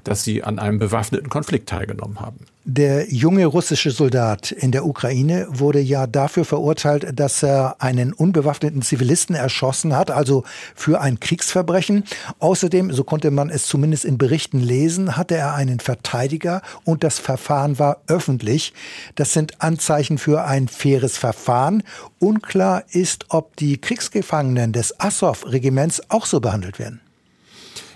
dass 0.04 0.24
sie 0.24 0.44
an 0.44 0.60
einem 0.60 0.80
bewaffneten 0.80 1.30
Konflikt 1.30 1.70
teilgenommen 1.70 2.20
haben. 2.20 2.46
Der 2.70 3.10
junge 3.10 3.46
russische 3.46 3.92
Soldat 3.92 4.52
in 4.52 4.74
der 4.74 4.86
Ukraine 4.86 5.48
wurde 5.50 5.80
ja 5.80 6.06
dafür 6.06 6.44
verurteilt, 6.44 7.18
dass 7.18 7.42
er 7.42 7.78
einen 7.80 8.12
unbewaffneten 8.12 8.82
Zivilisten 8.82 9.36
erschossen 9.36 9.96
hat, 9.96 10.12
also 10.12 10.44
für 10.76 11.00
ein 11.00 11.22
Kriegsverbrechen. 11.22 12.04
Außerdem, 12.40 12.92
so 12.92 13.06
konnte 13.06 13.32
man 13.32 13.50
es 13.50 13.68
zumindest 13.68 14.04
in 14.04 14.18
Berichten 14.18 14.60
lesen, 14.60 15.16
hatte 15.16 15.36
er 15.36 15.56
einen 15.56 15.80
Verteidiger 15.80 16.62
und 16.84 17.06
das 17.06 17.20
Verfahren 17.20 17.80
war 17.80 18.02
öffentlich. 18.08 18.74
Das 19.16 19.32
sind 19.32 19.62
Anzeichen 19.62 20.18
für 20.18 20.44
ein 20.44 20.68
faires 20.68 21.18
Verfahren. 21.18 21.84
Unklar 22.20 22.84
ist, 22.90 23.28
ob 23.30 23.56
die 23.56 23.78
Kriegsgefangenen 23.78 24.74
des 24.74 25.00
Assow-Regiments 25.00 26.10
auch 26.10 26.26
so 26.26 26.42
behandelt 26.42 26.80
werden. 26.80 27.00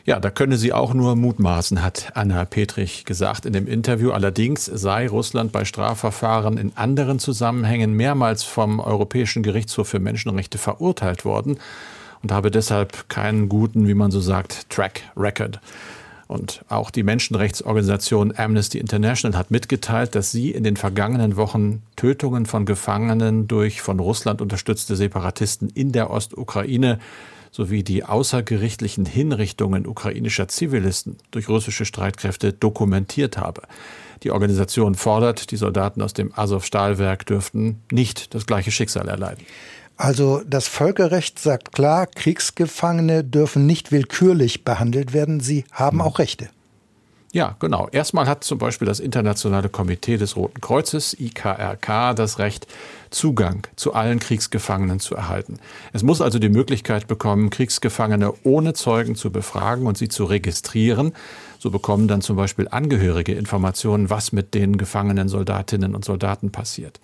Ja, 0.05 0.19
da 0.19 0.31
könne 0.31 0.57
sie 0.57 0.73
auch 0.73 0.93
nur 0.93 1.15
mutmaßen, 1.15 1.83
hat 1.83 2.11
Anna 2.15 2.45
Petrich 2.45 3.05
gesagt 3.05 3.45
in 3.45 3.53
dem 3.53 3.67
Interview. 3.67 4.11
Allerdings 4.11 4.65
sei 4.65 5.07
Russland 5.07 5.51
bei 5.51 5.63
Strafverfahren 5.63 6.57
in 6.57 6.71
anderen 6.75 7.19
Zusammenhängen 7.19 7.93
mehrmals 7.93 8.43
vom 8.43 8.79
Europäischen 8.79 9.43
Gerichtshof 9.43 9.89
für 9.89 9.99
Menschenrechte 9.99 10.57
verurteilt 10.57 11.23
worden 11.23 11.59
und 12.23 12.31
habe 12.31 12.49
deshalb 12.49 13.09
keinen 13.09 13.47
guten, 13.47 13.87
wie 13.87 13.93
man 13.93 14.09
so 14.09 14.21
sagt, 14.21 14.69
Track 14.69 15.01
Record. 15.15 15.59
Und 16.27 16.63
auch 16.69 16.91
die 16.91 17.03
Menschenrechtsorganisation 17.03 18.33
Amnesty 18.37 18.79
International 18.79 19.37
hat 19.37 19.51
mitgeteilt, 19.51 20.15
dass 20.15 20.31
sie 20.31 20.51
in 20.51 20.63
den 20.63 20.77
vergangenen 20.77 21.35
Wochen 21.35 21.83
Tötungen 21.97 22.45
von 22.45 22.65
Gefangenen 22.65 23.49
durch 23.49 23.81
von 23.81 23.99
Russland 23.99 24.41
unterstützte 24.41 24.95
Separatisten 24.95 25.69
in 25.69 25.91
der 25.91 26.09
Ostukraine 26.09 26.99
sowie 27.51 27.83
die 27.83 28.03
außergerichtlichen 28.03 29.05
Hinrichtungen 29.05 29.85
ukrainischer 29.85 30.47
Zivilisten 30.47 31.17
durch 31.31 31.49
russische 31.49 31.85
Streitkräfte 31.85 32.53
dokumentiert 32.53 33.37
habe. 33.37 33.63
Die 34.23 34.31
Organisation 34.31 34.95
fordert, 34.95 35.51
die 35.51 35.57
Soldaten 35.57 36.01
aus 36.01 36.13
dem 36.13 36.31
Azov-Stahlwerk 36.33 37.25
dürften 37.25 37.81
nicht 37.91 38.33
das 38.33 38.45
gleiche 38.45 38.71
Schicksal 38.71 39.07
erleiden. 39.09 39.45
Also 39.97 40.41
das 40.47 40.67
Völkerrecht 40.67 41.37
sagt 41.39 41.73
klar, 41.73 42.07
Kriegsgefangene 42.07 43.23
dürfen 43.23 43.65
nicht 43.65 43.91
willkürlich 43.91 44.63
behandelt 44.63 45.13
werden, 45.13 45.41
sie 45.41 45.65
haben 45.71 45.99
hm. 45.99 46.07
auch 46.07 46.19
Rechte. 46.19 46.49
Ja, 47.33 47.55
genau. 47.59 47.87
Erstmal 47.93 48.27
hat 48.27 48.43
zum 48.43 48.57
Beispiel 48.57 48.85
das 48.85 48.99
Internationale 48.99 49.69
Komitee 49.69 50.17
des 50.17 50.35
Roten 50.35 50.59
Kreuzes, 50.59 51.17
IKRK, 51.17 52.13
das 52.13 52.39
Recht, 52.39 52.67
Zugang 53.09 53.67
zu 53.77 53.93
allen 53.93 54.19
Kriegsgefangenen 54.19 54.99
zu 54.99 55.15
erhalten. 55.15 55.59
Es 55.93 56.03
muss 56.03 56.19
also 56.19 56.39
die 56.39 56.49
Möglichkeit 56.49 57.07
bekommen, 57.07 57.49
Kriegsgefangene 57.49 58.33
ohne 58.43 58.73
Zeugen 58.73 59.15
zu 59.15 59.31
befragen 59.31 59.87
und 59.87 59.97
sie 59.97 60.09
zu 60.09 60.25
registrieren. 60.25 61.13
So 61.57 61.71
bekommen 61.71 62.09
dann 62.09 62.21
zum 62.21 62.35
Beispiel 62.35 62.67
Angehörige 62.69 63.33
Informationen, 63.33 64.09
was 64.09 64.33
mit 64.33 64.53
den 64.53 64.77
gefangenen 64.77 65.29
Soldatinnen 65.29 65.95
und 65.95 66.03
Soldaten 66.03 66.51
passiert. 66.51 66.99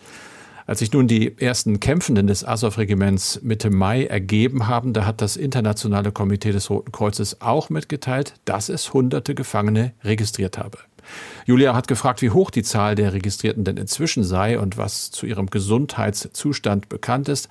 Als 0.67 0.79
sich 0.79 0.91
nun 0.91 1.07
die 1.07 1.38
ersten 1.39 1.79
Kämpfenden 1.79 2.27
des 2.27 2.45
Azov-Regiments 2.45 3.41
Mitte 3.41 3.69
Mai 3.69 4.03
ergeben 4.03 4.67
haben, 4.67 4.91
da 4.91 5.05
hat 5.05 5.21
das 5.21 5.38
Internationale 5.38 6.12
Komitee 6.12 6.51
des 6.51 6.69
Roten 6.69 6.91
Kreuzes 6.91 7.39
auch 7.39 7.69
mitgeteilt, 7.69 8.33
dass 8.43 8.67
es 8.67 8.93
hunderte 8.93 9.33
Gefangene 9.33 9.93
registriert 10.03 10.57
habe. 10.57 10.79
Julia 11.45 11.74
hat 11.74 11.88
gefragt, 11.88 12.21
wie 12.21 12.31
hoch 12.31 12.51
die 12.51 12.63
Zahl 12.63 12.95
der 12.95 13.13
Registrierten 13.13 13.63
denn 13.63 13.77
inzwischen 13.77 14.25
sei 14.25 14.59
und 14.59 14.77
was 14.77 15.09
zu 15.09 15.25
ihrem 15.25 15.50
Gesundheitszustand 15.50 16.89
bekannt 16.89 17.29
ist. 17.29 17.47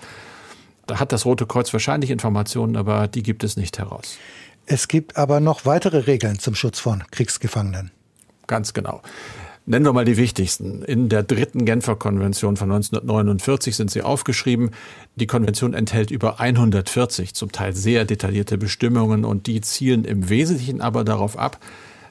Da 0.87 1.01
hat 1.01 1.11
das 1.11 1.25
Rote 1.25 1.47
Kreuz 1.47 1.73
wahrscheinlich 1.73 2.11
Informationen, 2.11 2.77
aber 2.77 3.09
die 3.09 3.23
gibt 3.23 3.45
es 3.45 3.57
nicht 3.57 3.79
heraus. 3.79 4.19
Es 4.67 4.89
gibt 4.89 5.17
aber 5.17 5.41
noch 5.41 5.65
weitere 5.65 6.01
Regeln 6.01 6.39
zum 6.39 6.55
Schutz 6.55 6.81
von 6.81 7.03
Kriegsgefangenen. 7.11 7.93
Ganz 8.47 8.75
genau. 8.75 9.01
Nennen 9.69 9.85
wir 9.85 9.93
mal 9.93 10.05
die 10.05 10.17
wichtigsten. 10.17 10.83
In 10.83 11.09
der 11.09 11.25
dritten 11.25 11.65
Genfer 11.65 11.97
Konvention 11.97 12.57
von 12.57 12.71
1949 12.71 13.75
sind 13.75 13.91
sie 13.91 14.03
aufgeschrieben. 14.03 14.71
Die 15.17 15.27
Konvention 15.27 15.75
enthält 15.75 16.13
über 16.13 16.39
140 16.39 17.35
zum 17.35 17.51
Teil 17.51 17.75
sehr 17.75 18.05
detaillierte 18.05 18.59
Bestimmungen 18.59 19.25
und 19.25 19.49
die 19.49 19.61
zielen 19.63 20.05
im 20.05 20.29
Wesentlichen 20.29 20.81
aber 20.81 21.03
darauf 21.03 21.37
ab, 21.37 21.59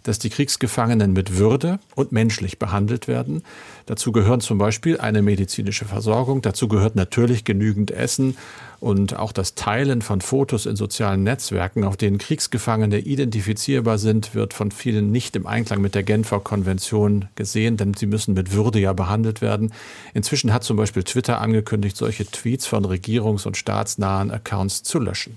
dass 0.06 0.20
die 0.20 0.30
Kriegsgefangenen 0.30 1.14
mit 1.14 1.38
Würde 1.38 1.80
und 1.96 2.12
menschlich 2.12 2.60
behandelt 2.60 3.08
werden. 3.08 3.44
Dazu 3.86 4.12
gehören 4.12 4.40
zum 4.40 4.58
Beispiel 4.58 5.00
eine 5.00 5.22
medizinische 5.22 5.86
Versorgung, 5.86 6.42
dazu 6.42 6.68
gehört 6.68 6.96
natürlich 6.96 7.44
genügend 7.44 7.92
Essen 7.92 8.38
und 8.80 9.18
auch 9.18 9.32
das 9.32 9.56
Teilen 9.56 10.02
von 10.02 10.22
Fotos 10.22 10.66
in 10.66 10.76
sozialen 10.76 11.24
Netzwerken, 11.24 11.84
auf 11.84 11.98
denen 11.98 12.20
Kriegsgefangene 12.20 13.00
identifizierbar 13.00 13.98
sind, 13.98 14.36
wird 14.36 14.54
von 14.54 14.72
vielen 14.72 15.12
nicht 15.12 15.36
im 15.36 15.48
Einklang 15.48 15.82
mit 15.82 15.96
der 15.96 16.04
Genfer 16.04 16.40
Konvention 16.40 17.26
gesehen, 17.36 17.78
denn 17.78 17.96
sie 17.96 18.06
müssen 18.06 18.36
mit 18.36 18.54
Würde 18.54 18.80
ja 18.80 18.94
behandelt 18.94 19.42
werden. 19.42 19.74
Inzwischen 20.14 20.54
hat 20.54 20.64
zum 20.64 20.78
Beispiel 20.78 21.04
Twitter 21.04 21.42
angekündigt, 21.42 21.98
solche 21.98 22.26
Tweets 22.26 22.68
von 22.68 22.86
regierungs- 22.86 23.48
und 23.48 23.58
staatsnahen 23.58 24.30
Accounts 24.30 24.84
zu 24.84 25.00
löschen. 25.00 25.36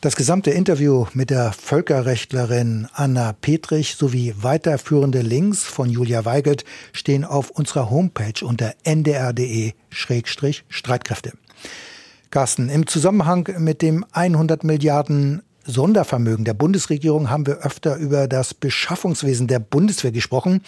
Das 0.00 0.14
gesamte 0.14 0.52
Interview 0.52 1.06
mit 1.12 1.30
der 1.30 1.52
Völkerrechtlerin 1.52 2.86
Anna 2.92 3.32
Petrich 3.32 3.96
sowie 3.96 4.32
weiterführende 4.40 5.22
Links 5.22 5.64
von 5.64 5.90
Julia 5.90 6.24
Weigelt 6.24 6.64
stehen 6.92 7.24
auf 7.24 7.50
unserer 7.50 7.90
Homepage 7.90 8.44
unter 8.44 8.74
ndr.de-streitkräfte. 8.84 11.32
Carsten, 12.30 12.68
im 12.68 12.86
Zusammenhang 12.86 13.48
mit 13.58 13.82
dem 13.82 14.06
100 14.12 14.62
Milliarden 14.62 15.42
Sondervermögen 15.68 16.46
der 16.46 16.54
Bundesregierung 16.54 17.28
haben 17.28 17.46
wir 17.46 17.58
öfter 17.58 17.96
über 17.96 18.26
das 18.26 18.54
Beschaffungswesen 18.54 19.46
der 19.48 19.58
Bundeswehr 19.58 20.12
gesprochen 20.12 20.62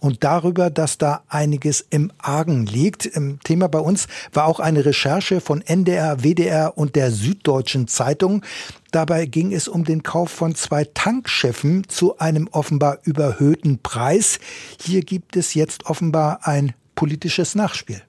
und 0.00 0.24
darüber, 0.24 0.70
dass 0.70 0.96
da 0.96 1.22
einiges 1.28 1.86
im 1.90 2.10
Argen 2.16 2.64
liegt. 2.64 3.04
Im 3.04 3.38
Thema 3.40 3.68
bei 3.68 3.80
uns 3.80 4.08
war 4.32 4.46
auch 4.46 4.58
eine 4.58 4.86
Recherche 4.86 5.42
von 5.42 5.60
NDR, 5.60 6.24
WDR 6.24 6.78
und 6.78 6.96
der 6.96 7.10
Süddeutschen 7.10 7.86
Zeitung. 7.86 8.42
Dabei 8.92 9.26
ging 9.26 9.52
es 9.52 9.68
um 9.68 9.84
den 9.84 10.02
Kauf 10.02 10.30
von 10.30 10.54
zwei 10.54 10.84
Tankschiffen 10.84 11.86
zu 11.88 12.18
einem 12.18 12.48
offenbar 12.50 12.98
überhöhten 13.02 13.78
Preis. 13.82 14.38
Hier 14.80 15.02
gibt 15.02 15.36
es 15.36 15.52
jetzt 15.52 15.84
offenbar 15.84 16.46
ein 16.46 16.72
politisches 16.94 17.54
Nachspiel. 17.54 18.00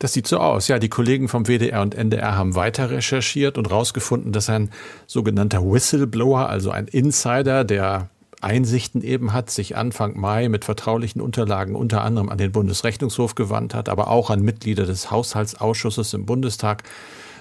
Das 0.00 0.14
sieht 0.14 0.26
so 0.26 0.38
aus. 0.38 0.66
Ja, 0.68 0.78
die 0.78 0.88
Kollegen 0.88 1.28
vom 1.28 1.44
WDR 1.44 1.82
und 1.82 1.94
NDR 1.94 2.34
haben 2.34 2.54
weiter 2.54 2.90
recherchiert 2.90 3.58
und 3.58 3.68
herausgefunden, 3.68 4.32
dass 4.32 4.48
ein 4.48 4.70
sogenannter 5.06 5.62
Whistleblower, 5.62 6.48
also 6.48 6.70
ein 6.70 6.88
Insider, 6.88 7.64
der 7.64 8.08
Einsichten 8.40 9.02
eben 9.02 9.34
hat, 9.34 9.50
sich 9.50 9.76
Anfang 9.76 10.18
Mai 10.18 10.48
mit 10.48 10.64
vertraulichen 10.64 11.20
Unterlagen 11.20 11.76
unter 11.76 12.02
anderem 12.02 12.30
an 12.30 12.38
den 12.38 12.50
Bundesrechnungshof 12.50 13.34
gewandt 13.34 13.74
hat, 13.74 13.90
aber 13.90 14.08
auch 14.08 14.30
an 14.30 14.40
Mitglieder 14.40 14.86
des 14.86 15.10
Haushaltsausschusses 15.10 16.14
im 16.14 16.24
Bundestag 16.24 16.82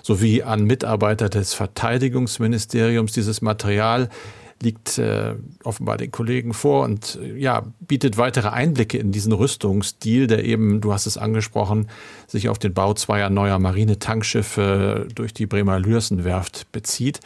sowie 0.04 0.44
an 0.44 0.66
Mitarbeiter 0.66 1.30
des 1.30 1.54
Verteidigungsministeriums 1.54 3.14
dieses 3.14 3.42
Material 3.42 4.10
liegt 4.62 4.98
äh, 4.98 5.36
offenbar 5.64 5.98
den 5.98 6.12
Kollegen 6.12 6.54
vor 6.54 6.84
und 6.84 7.18
äh, 7.22 7.38
ja, 7.38 7.64
bietet 7.80 8.18
weitere 8.18 8.50
Einblicke 8.50 8.98
in 8.98 9.12
diesen 9.12 9.34
Rüstungsstil, 9.34 10.28
der 10.28 10.44
eben, 10.44 10.82
du 10.82 10.94
hast 10.94 11.06
es 11.06 11.18
angesprochen, 11.18 11.90
sich 12.28 12.50
auf 12.50 12.60
den 12.60 12.74
Bau 12.74 12.94
zweier 12.94 13.30
neuer 13.30 13.60
Marinetankschiffe 13.60 15.08
durch 15.16 15.34
die 15.34 15.46
Bremer 15.46 15.80
Lürsenwerft 15.80 16.72
bezieht. 16.72 17.20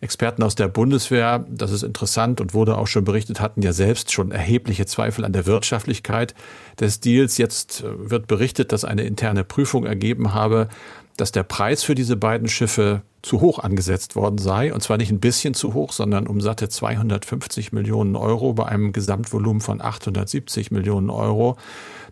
Experten 0.00 0.42
aus 0.42 0.54
der 0.54 0.68
Bundeswehr, 0.68 1.44
das 1.48 1.72
ist 1.72 1.82
interessant 1.82 2.40
und 2.40 2.54
wurde 2.54 2.78
auch 2.78 2.86
schon 2.86 3.04
berichtet, 3.04 3.40
hatten 3.40 3.62
ja 3.62 3.72
selbst 3.72 4.12
schon 4.12 4.30
erhebliche 4.30 4.86
Zweifel 4.86 5.24
an 5.24 5.32
der 5.32 5.46
Wirtschaftlichkeit 5.46 6.34
des 6.78 7.00
Deals. 7.00 7.36
Jetzt 7.38 7.82
äh, 7.82 8.10
wird 8.10 8.26
berichtet, 8.26 8.72
dass 8.72 8.84
eine 8.84 9.02
interne 9.02 9.44
Prüfung 9.44 9.86
ergeben 9.86 10.34
habe, 10.34 10.68
dass 11.16 11.32
der 11.32 11.42
Preis 11.42 11.82
für 11.82 11.96
diese 11.96 12.16
beiden 12.16 12.48
Schiffe 12.48 13.02
zu 13.22 13.40
hoch 13.40 13.58
angesetzt 13.58 14.14
worden 14.14 14.38
sei. 14.38 14.72
Und 14.72 14.82
zwar 14.82 14.96
nicht 14.96 15.10
ein 15.10 15.18
bisschen 15.18 15.52
zu 15.52 15.74
hoch, 15.74 15.92
sondern 15.92 16.28
um 16.28 16.40
satte 16.40 16.68
250 16.68 17.72
Millionen 17.72 18.14
Euro 18.14 18.52
bei 18.52 18.66
einem 18.66 18.92
Gesamtvolumen 18.92 19.60
von 19.60 19.80
870 19.80 20.70
Millionen 20.70 21.10
Euro. 21.10 21.56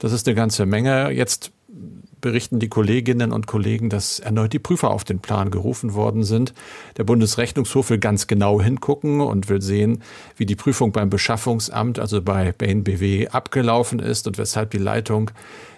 Das 0.01 0.13
ist 0.13 0.27
eine 0.27 0.35
ganze 0.35 0.67
Menge. 0.67 1.11
Jetzt 1.11 1.53
berichten 2.21 2.59
die 2.59 2.69
Kolleginnen 2.69 3.33
und 3.33 3.47
Kollegen, 3.47 3.91
dass 3.91 4.19
erneut 4.19 4.53
die 4.53 4.59
Prüfer 4.59 4.91
auf 4.91 5.05
den 5.05 5.21
Plan 5.21 5.51
gerufen 5.51 5.95
worden 5.95 6.25
sind. 6.25 6.55
Der 6.97 7.05
Bundesrechnungshof 7.05 7.91
will 7.91 7.99
ganz 7.99 8.27
genau 8.27 8.61
hingucken 8.61 9.21
und 9.21 9.49
will 9.49 9.63
sehen, 9.63 10.03
wie 10.37 10.47
die 10.47 10.57
Prüfung 10.57 10.93
beim 10.93 11.11
Beschaffungsamt, 11.11 11.99
also 11.99 12.23
bei 12.23 12.53
BNBW, 12.53 13.29
abgelaufen 13.29 14.01
ist 14.01 14.27
und 14.27 14.39
weshalb 14.39 14.71
die 14.71 14.79
Leitung 14.79 15.31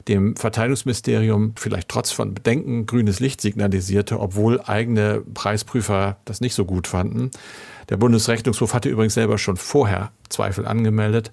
dem 0.09 0.37
Verteidigungsministerium 0.37 1.53
vielleicht 1.57 1.89
trotz 1.89 2.11
von 2.11 2.35
Bedenken 2.35 2.87
grünes 2.87 3.21
Licht 3.21 3.41
signalisierte, 3.41 4.19
obwohl 4.19 4.61
eigene 4.61 5.23
Preisprüfer 5.35 6.17
das 6.25 6.41
nicht 6.41 6.55
so 6.55 6.65
gut 6.65 6.87
fanden. 6.87 7.31
Der 7.91 7.97
Bundesrechnungshof 7.97 8.75
hatte 8.75 8.89
übrigens 8.89 9.15
selber 9.15 9.39
schon 9.39 9.57
vorher 9.57 10.13
Zweifel 10.29 10.67
angemeldet. 10.67 11.31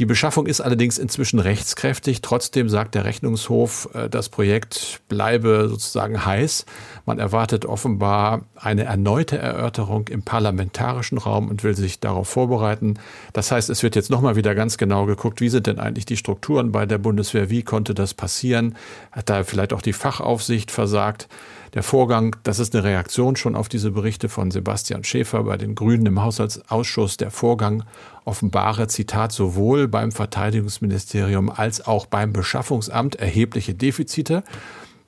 Die 0.00 0.06
Beschaffung 0.06 0.46
ist 0.46 0.60
allerdings 0.60 0.98
inzwischen 0.98 1.38
rechtskräftig. 1.38 2.20
Trotzdem 2.20 2.68
sagt 2.68 2.96
der 2.96 3.04
Rechnungshof, 3.04 3.88
äh, 3.94 4.08
das 4.08 4.28
Projekt 4.28 5.00
bleibe 5.08 5.68
sozusagen 5.68 6.26
heiß. 6.26 6.66
Man 7.06 7.20
erwartet 7.20 7.64
offenbar 7.64 8.42
eine 8.56 8.84
erneute 8.84 9.38
Erörterung 9.38 10.08
im 10.08 10.22
parlamentarischen 10.22 11.18
Raum 11.18 11.48
und 11.48 11.62
will 11.62 11.76
sich 11.76 12.00
darauf 12.00 12.28
vorbereiten. 12.28 12.94
Das 13.32 13.52
heißt, 13.52 13.70
es 13.70 13.84
wird 13.84 13.94
jetzt 13.94 14.10
nochmal 14.10 14.34
wieder 14.34 14.56
ganz 14.56 14.78
genau 14.78 15.06
geguckt, 15.06 15.40
wie 15.40 15.48
sind 15.48 15.68
denn 15.68 15.78
eigentlich 15.78 16.06
die 16.06 16.16
Strukturen 16.16 16.72
bei 16.72 16.86
der 16.86 16.98
Bundeswehr? 16.98 17.48
Wie 17.48 17.62
konnte 17.62 17.94
das 17.94 18.14
passieren? 18.14 18.74
Hat 19.12 19.30
da 19.30 19.44
vielleicht 19.44 19.72
auch 19.72 19.82
die 19.82 19.92
Fachaufsicht 19.92 20.72
versagt? 20.72 21.28
Der 21.74 21.82
Vorgang, 21.82 22.36
das 22.44 22.60
ist 22.60 22.72
eine 22.74 22.84
Reaktion 22.84 23.34
schon 23.34 23.56
auf 23.56 23.68
diese 23.68 23.90
Berichte 23.90 24.28
von 24.28 24.52
Sebastian 24.52 25.02
Schäfer 25.02 25.42
bei 25.42 25.56
den 25.56 25.74
Grünen 25.74 26.06
im 26.06 26.22
Haushaltsausschuss. 26.22 27.16
Der 27.16 27.32
Vorgang 27.32 27.82
offenbare, 28.24 28.86
Zitat, 28.86 29.32
sowohl 29.32 29.88
beim 29.88 30.12
Verteidigungsministerium 30.12 31.50
als 31.50 31.84
auch 31.84 32.06
beim 32.06 32.32
Beschaffungsamt 32.32 33.16
erhebliche 33.16 33.74
Defizite. 33.74 34.44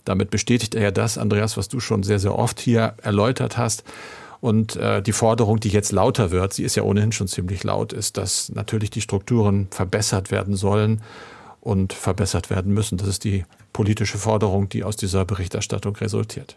Damit 0.04 0.30
bestätigt 0.30 0.74
er 0.74 0.82
ja 0.82 0.90
das, 0.90 1.18
Andreas, 1.18 1.56
was 1.56 1.68
du 1.68 1.78
schon 1.78 2.02
sehr, 2.02 2.18
sehr 2.18 2.36
oft 2.36 2.58
hier 2.58 2.94
erläutert 3.00 3.56
hast. 3.56 3.84
Und 4.40 4.74
äh, 4.74 5.02
die 5.02 5.12
Forderung, 5.12 5.60
die 5.60 5.68
jetzt 5.68 5.92
lauter 5.92 6.32
wird, 6.32 6.52
sie 6.52 6.64
ist 6.64 6.74
ja 6.74 6.82
ohnehin 6.82 7.12
schon 7.12 7.28
ziemlich 7.28 7.62
laut, 7.62 7.92
ist, 7.92 8.16
dass 8.16 8.50
natürlich 8.50 8.90
die 8.90 9.00
Strukturen 9.00 9.68
verbessert 9.70 10.32
werden 10.32 10.56
sollen 10.56 11.00
und 11.60 11.92
verbessert 11.92 12.50
werden 12.50 12.74
müssen. 12.74 12.98
Das 12.98 13.08
ist 13.08 13.24
die 13.24 13.44
politische 13.72 14.18
Forderung, 14.18 14.68
die 14.68 14.84
aus 14.84 14.96
dieser 14.96 15.24
Berichterstattung 15.24 15.96
resultiert. 15.96 16.56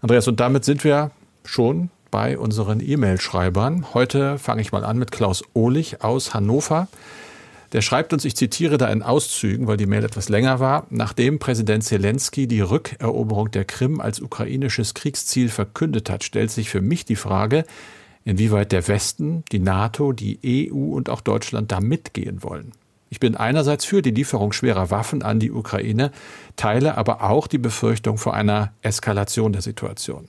Andreas, 0.00 0.28
und 0.28 0.40
damit 0.40 0.64
sind 0.64 0.84
wir 0.84 1.10
schon 1.44 1.90
bei 2.10 2.38
unseren 2.38 2.80
E-Mail-Schreibern. 2.80 3.94
Heute 3.94 4.38
fange 4.38 4.62
ich 4.62 4.72
mal 4.72 4.84
an 4.84 4.98
mit 4.98 5.12
Klaus 5.12 5.42
Ohlich 5.54 6.02
aus 6.02 6.34
Hannover. 6.34 6.88
Der 7.72 7.82
schreibt 7.82 8.12
uns, 8.12 8.24
ich 8.24 8.34
zitiere 8.34 8.78
da 8.78 8.88
in 8.88 9.02
Auszügen, 9.02 9.68
weil 9.68 9.76
die 9.76 9.86
Mail 9.86 10.04
etwas 10.04 10.28
länger 10.28 10.58
war, 10.58 10.86
nachdem 10.90 11.38
Präsident 11.38 11.84
Zelensky 11.84 12.48
die 12.48 12.60
Rückeroberung 12.60 13.50
der 13.52 13.64
Krim 13.64 14.00
als 14.00 14.20
ukrainisches 14.20 14.94
Kriegsziel 14.94 15.48
verkündet 15.48 16.10
hat, 16.10 16.24
stellt 16.24 16.50
sich 16.50 16.68
für 16.68 16.80
mich 16.80 17.04
die 17.04 17.16
Frage, 17.16 17.64
inwieweit 18.24 18.72
der 18.72 18.88
Westen, 18.88 19.44
die 19.52 19.60
NATO, 19.60 20.12
die 20.12 20.70
EU 20.72 20.96
und 20.96 21.10
auch 21.10 21.20
Deutschland 21.20 21.70
da 21.70 21.80
mitgehen 21.80 22.42
wollen. 22.42 22.72
Ich 23.12 23.18
bin 23.18 23.36
einerseits 23.36 23.84
für 23.84 24.02
die 24.02 24.12
Lieferung 24.12 24.52
schwerer 24.52 24.90
Waffen 24.92 25.22
an 25.22 25.40
die 25.40 25.50
Ukraine, 25.50 26.12
teile 26.54 26.96
aber 26.96 27.22
auch 27.22 27.48
die 27.48 27.58
Befürchtung 27.58 28.18
vor 28.18 28.34
einer 28.34 28.72
Eskalation 28.82 29.52
der 29.52 29.62
Situation. 29.62 30.28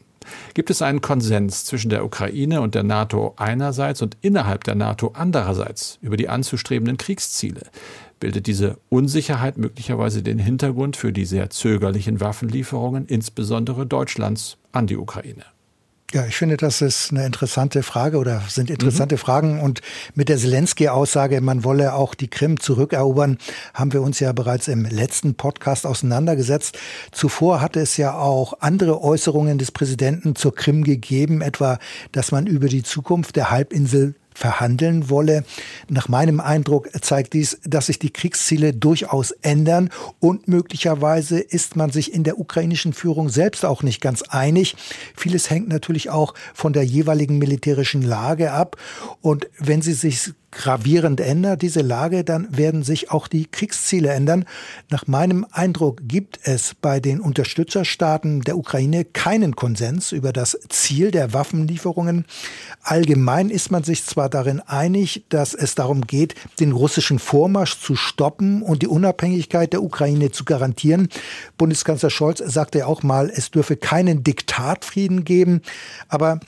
Gibt 0.56 0.72
es 0.72 0.82
einen 0.82 1.02
Konsens 1.02 1.65
zwischen 1.65 1.89
der 1.89 2.04
Ukraine 2.04 2.62
und 2.62 2.74
der 2.74 2.84
NATO 2.84 3.34
einerseits 3.38 4.02
und 4.02 4.17
innerhalb 4.22 4.63
der 4.63 4.76
NATO 4.76 5.12
andererseits 5.13 6.00
über 6.02 6.17
die 6.17 6.30
anzustrebenden 6.30 6.98
Kriegsziele? 6.98 7.67
Bildet 8.20 8.48
diese 8.48 8.78
Unsicherheit 8.89 9.58
möglicherweise 9.58 10.24
den 10.24 10.39
Hintergrund 10.39 10.98
für 10.98 11.12
die 11.12 11.26
sehr 11.26 11.50
zögerlichen 11.50 12.20
Waffenlieferungen, 12.20 13.06
insbesondere 13.06 13.86
Deutschlands, 13.86 14.58
an 14.72 14.88
die 14.88 14.98
Ukraine? 14.98 15.46
Ja, 16.13 16.26
ich 16.26 16.36
finde, 16.36 16.58
das 16.58 16.82
ist 16.82 17.12
eine 17.12 17.26
interessante 17.26 17.84
Frage 17.84 18.17
oder 18.17 18.41
sind 18.50 18.69
interessante 18.69 19.15
mhm. 19.15 19.19
Fragen. 19.19 19.62
Und 19.62 19.80
mit 20.13 20.28
der 20.28 20.38
Zelensky-Aussage, 20.38 21.39
man 21.39 21.63
wolle 21.63 21.93
auch 21.93 22.15
die 22.15 22.28
Krim 22.28 22.60
zurückerobern, 22.60 23.38
haben 23.74 23.93
wir 23.93 24.02
uns 24.02 24.19
ja 24.19 24.34
bereits 24.34 24.67
im 24.67 24.84
letzten 24.84 25.36
Podcast 25.36 25.86
auseinandergesetzt. 25.86 26.78
Zuvor 27.13 27.62
hatte 27.62 27.80
es 27.80 27.95
ja 27.95 28.17
auch 28.17 28.60
andere 28.60 29.02
Äußerungen 29.02 29.58
des 29.58 29.71
Präsidenten 29.71 30.36
zur 30.36 30.54
Krim 30.54 30.84
gegeben, 30.84 31.41
etwa, 31.41 31.80
dass 32.12 32.34
man 32.34 32.45
über 32.45 32.67
die 32.67 32.84
Zukunft 32.84 33.38
der 33.38 33.50
Halbinsel 33.50 34.15
verhandeln 34.34 35.10
wolle. 35.10 35.44
Nach 35.89 36.08
meinem 36.08 36.39
Eindruck 36.39 36.89
zeigt 37.02 37.34
dies, 37.34 37.60
dass 37.63 37.88
sich 37.88 38.00
die 38.00 38.12
Kriegsziele 38.12 38.74
durchaus 38.74 39.32
ändern 39.41 39.89
und 40.20 40.48
möglicherweise 40.48 41.39
ist 41.39 41.76
man 41.76 41.91
sich 41.91 42.13
in 42.13 42.24
der 42.24 42.39
ukrainischen 42.39 42.94
Führung 42.94 43.30
selbst 43.30 43.65
auch 43.65 43.84
nicht 43.84 44.02
ganz 44.02 44.22
einig. 44.24 44.76
Vieles 45.15 45.50
hängt 45.50 45.70
natürlich 45.70 46.10
auch 46.10 46.34
von 46.54 46.74
der 46.74 46.84
jeweiligen 46.84 47.38
militärischen 47.38 48.02
Lage 48.02 48.52
ab 48.52 48.78
und 49.22 49.48
wenn 49.58 49.82
sie 49.82 49.94
sich 49.94 50.34
gravierend 50.52 51.22
ändert, 51.22 51.62
diese 51.62 51.82
Lage, 51.82 52.24
dann 52.24 52.56
werden 52.56 52.84
sich 52.84 53.10
auch 53.10 53.28
die 53.28 53.46
Kriegsziele 53.46 54.10
ändern. 54.10 54.46
Nach 54.90 55.08
meinem 55.08 55.46
Eindruck 55.52 56.02
gibt 56.04 56.40
es 56.44 56.76
bei 56.76 57.00
den 57.00 57.20
Unterstützerstaaten 57.22 58.42
der 58.42 58.58
Ukraine 58.58 59.06
keinen 59.06 59.56
Konsens 59.56 60.12
über 60.12 60.34
das 60.34 60.60
Ziel 60.70 61.12
der 61.12 61.34
Waffenlieferungen. 61.34 62.26
Allgemein 62.84 63.50
ist 63.50 63.72
man 63.72 63.84
sich 63.84 64.06
zwar 64.06 64.30
darin 64.30 64.60
einig, 64.60 65.24
dass 65.30 65.54
es 65.54 65.76
darum 65.76 66.02
geht, 66.02 66.36
den 66.60 66.74
russischen 66.74 67.20
Vormarsch 67.20 67.80
zu 67.80 67.96
stoppen 67.96 68.62
und 68.62 68.82
die 68.82 68.88
Unabhängigkeit 68.88 69.72
der 69.74 69.84
Ukraine 69.84 70.32
zu 70.32 70.44
garantieren. 70.44 71.10
Bundeskanzler 71.58 72.10
Scholz 72.10 72.40
sagte 72.46 72.80
ja 72.80 72.86
auch 72.88 73.04
mal, 73.04 73.32
es 73.34 73.52
dürfe 73.52 73.78
keinen 73.78 74.24
Diktatfrieden 74.24 75.24
geben. 75.24 75.62
Aber 76.10 76.40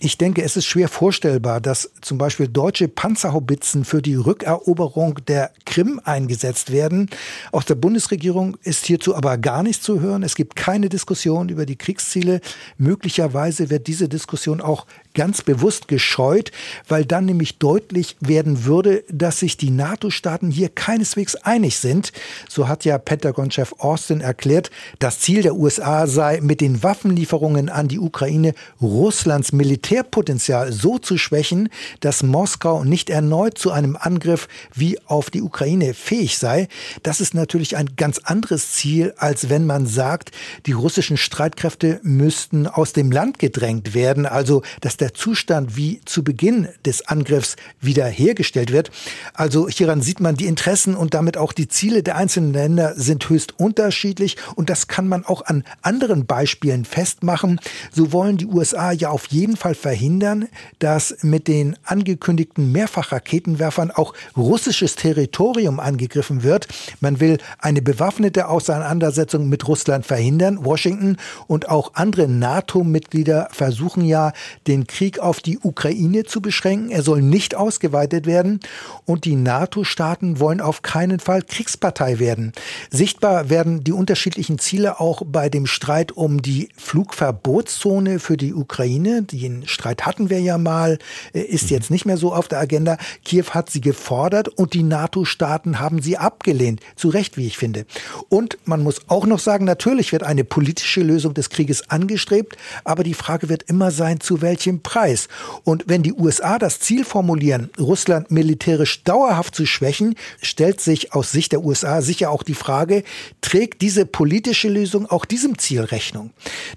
ich 0.00 0.16
denke, 0.16 0.42
es 0.42 0.56
ist 0.56 0.64
schwer 0.64 0.88
vorstellbar, 0.88 1.60
dass 1.60 1.92
zum 2.00 2.16
Beispiel 2.16 2.48
deutsche 2.48 2.88
Panzerhaubitzen 2.88 3.84
für 3.84 4.00
die 4.00 4.14
Rückeroberung 4.14 5.18
der 5.26 5.50
Krim 5.66 6.00
eingesetzt 6.04 6.72
werden. 6.72 7.10
Aus 7.52 7.66
der 7.66 7.74
Bundesregierung 7.74 8.56
ist 8.62 8.86
hierzu 8.86 9.14
aber 9.14 9.36
gar 9.36 9.62
nichts 9.62 9.84
zu 9.84 10.00
hören. 10.00 10.22
Es 10.22 10.34
gibt 10.34 10.56
keine 10.56 10.88
Diskussion 10.88 11.50
über 11.50 11.66
die 11.66 11.76
Kriegsziele. 11.76 12.40
Möglicherweise 12.78 13.68
wird 13.68 13.86
diese 13.86 14.08
Diskussion 14.08 14.60
auch 14.60 14.86
ganz 15.14 15.42
bewusst 15.42 15.88
gescheut, 15.88 16.52
weil 16.88 17.04
dann 17.04 17.26
nämlich 17.26 17.58
deutlich 17.58 18.16
werden 18.20 18.64
würde, 18.64 19.04
dass 19.10 19.40
sich 19.40 19.56
die 19.56 19.70
NATO-Staaten 19.70 20.50
hier 20.50 20.68
keineswegs 20.68 21.34
einig 21.36 21.78
sind. 21.78 22.12
So 22.48 22.68
hat 22.68 22.84
ja 22.84 22.98
Pentagon-Chef 22.98 23.74
Austin 23.78 24.20
erklärt, 24.20 24.70
das 24.98 25.20
Ziel 25.20 25.42
der 25.42 25.56
USA 25.56 26.06
sei, 26.06 26.40
mit 26.40 26.60
den 26.60 26.82
Waffenlieferungen 26.82 27.68
an 27.68 27.88
die 27.88 27.98
Ukraine 27.98 28.54
Russlands 28.80 29.52
Militärpotenzial 29.52 30.72
so 30.72 30.98
zu 30.98 31.18
schwächen, 31.18 31.68
dass 32.00 32.22
Moskau 32.22 32.84
nicht 32.84 33.10
erneut 33.10 33.58
zu 33.58 33.70
einem 33.70 33.96
Angriff 33.96 34.48
wie 34.74 34.98
auf 35.06 35.30
die 35.30 35.42
Ukraine 35.42 35.94
fähig 35.94 36.38
sei. 36.38 36.68
Das 37.02 37.20
ist 37.20 37.34
natürlich 37.34 37.76
ein 37.76 37.90
ganz 37.96 38.18
anderes 38.18 38.72
Ziel, 38.72 39.14
als 39.16 39.50
wenn 39.50 39.66
man 39.66 39.86
sagt, 39.86 40.30
die 40.66 40.72
russischen 40.72 41.16
Streitkräfte 41.16 42.00
müssten 42.02 42.66
aus 42.66 42.92
dem 42.92 43.12
Land 43.12 43.38
gedrängt 43.38 43.94
werden, 43.94 44.26
also 44.26 44.62
dass 44.80 44.96
der 45.02 45.14
Zustand 45.14 45.76
wie 45.76 46.00
zu 46.04 46.22
Beginn 46.22 46.68
des 46.86 47.08
Angriffs 47.08 47.56
wiederhergestellt 47.80 48.72
wird. 48.72 48.92
Also 49.34 49.68
hieran 49.68 50.00
sieht 50.00 50.20
man, 50.20 50.36
die 50.36 50.46
Interessen 50.46 50.94
und 50.94 51.12
damit 51.12 51.36
auch 51.36 51.52
die 51.52 51.66
Ziele 51.66 52.04
der 52.04 52.16
einzelnen 52.16 52.52
Länder 52.52 52.94
sind 52.96 53.28
höchst 53.28 53.58
unterschiedlich 53.58 54.36
und 54.54 54.70
das 54.70 54.86
kann 54.86 55.08
man 55.08 55.26
auch 55.26 55.44
an 55.44 55.64
anderen 55.82 56.24
Beispielen 56.24 56.84
festmachen. 56.84 57.60
So 57.90 58.12
wollen 58.12 58.36
die 58.36 58.46
USA 58.46 58.92
ja 58.92 59.10
auf 59.10 59.26
jeden 59.26 59.56
Fall 59.56 59.74
verhindern, 59.74 60.46
dass 60.78 61.16
mit 61.22 61.48
den 61.48 61.76
angekündigten 61.82 62.70
Mehrfachraketenwerfern 62.70 63.90
auch 63.90 64.14
russisches 64.36 64.94
Territorium 64.94 65.80
angegriffen 65.80 66.44
wird. 66.44 66.68
Man 67.00 67.18
will 67.18 67.38
eine 67.58 67.82
bewaffnete 67.82 68.46
Auseinandersetzung 68.46 69.48
mit 69.48 69.66
Russland 69.66 70.06
verhindern. 70.06 70.64
Washington 70.64 71.16
und 71.48 71.68
auch 71.68 71.94
andere 71.94 72.28
NATO-Mitglieder 72.28 73.48
versuchen 73.50 74.04
ja, 74.04 74.32
den 74.68 74.86
Krieg 74.92 75.18
auf 75.18 75.40
die 75.40 75.58
Ukraine 75.58 76.24
zu 76.24 76.42
beschränken. 76.42 76.90
Er 76.90 77.02
soll 77.02 77.22
nicht 77.22 77.54
ausgeweitet 77.54 78.26
werden. 78.26 78.60
Und 79.06 79.24
die 79.24 79.36
NATO-Staaten 79.36 80.38
wollen 80.38 80.60
auf 80.60 80.82
keinen 80.82 81.18
Fall 81.18 81.42
Kriegspartei 81.42 82.18
werden. 82.18 82.52
Sichtbar 82.90 83.48
werden 83.48 83.84
die 83.84 83.92
unterschiedlichen 83.92 84.58
Ziele 84.58 85.00
auch 85.00 85.22
bei 85.24 85.48
dem 85.48 85.66
Streit 85.66 86.12
um 86.12 86.42
die 86.42 86.68
Flugverbotszone 86.76 88.18
für 88.18 88.36
die 88.36 88.52
Ukraine. 88.52 89.22
Den 89.22 89.66
Streit 89.66 90.04
hatten 90.04 90.28
wir 90.28 90.40
ja 90.40 90.58
mal, 90.58 90.98
ist 91.32 91.70
jetzt 91.70 91.90
nicht 91.90 92.04
mehr 92.04 92.18
so 92.18 92.34
auf 92.34 92.48
der 92.48 92.60
Agenda. 92.60 92.98
Kiew 93.24 93.46
hat 93.50 93.70
sie 93.70 93.80
gefordert 93.80 94.48
und 94.48 94.74
die 94.74 94.82
NATO-Staaten 94.82 95.80
haben 95.80 96.02
sie 96.02 96.18
abgelehnt. 96.18 96.80
Zu 96.96 97.08
Recht, 97.08 97.38
wie 97.38 97.46
ich 97.46 97.56
finde. 97.56 97.86
Und 98.28 98.58
man 98.64 98.82
muss 98.82 99.00
auch 99.08 99.24
noch 99.26 99.38
sagen, 99.38 99.64
natürlich 99.64 100.12
wird 100.12 100.22
eine 100.22 100.44
politische 100.44 101.02
Lösung 101.02 101.32
des 101.32 101.48
Krieges 101.48 101.88
angestrebt, 101.88 102.56
aber 102.84 103.04
die 103.04 103.14
Frage 103.14 103.48
wird 103.48 103.62
immer 103.64 103.90
sein, 103.90 104.20
zu 104.20 104.42
welchem 104.42 104.81
Preis. 104.82 105.28
Und 105.64 105.84
wenn 105.86 106.02
die 106.02 106.12
USA 106.12 106.58
das 106.58 106.80
Ziel 106.80 107.04
formulieren, 107.04 107.70
Russland 107.78 108.30
militärisch 108.30 109.04
dauerhaft 109.04 109.54
zu 109.54 109.66
schwächen, 109.66 110.14
stellt 110.40 110.80
sich 110.80 111.12
aus 111.14 111.32
Sicht 111.32 111.52
der 111.52 111.64
USA 111.64 112.02
sicher 112.02 112.30
auch 112.30 112.42
die 112.42 112.54
Frage, 112.54 113.02
trägt 113.40 113.82
diese 113.82 114.06
politische 114.06 114.68
Lösung 114.68 115.06
auch 115.06 115.24
diesem 115.24 115.58
Ziel 115.58 115.82
Rechnung? 115.82 116.30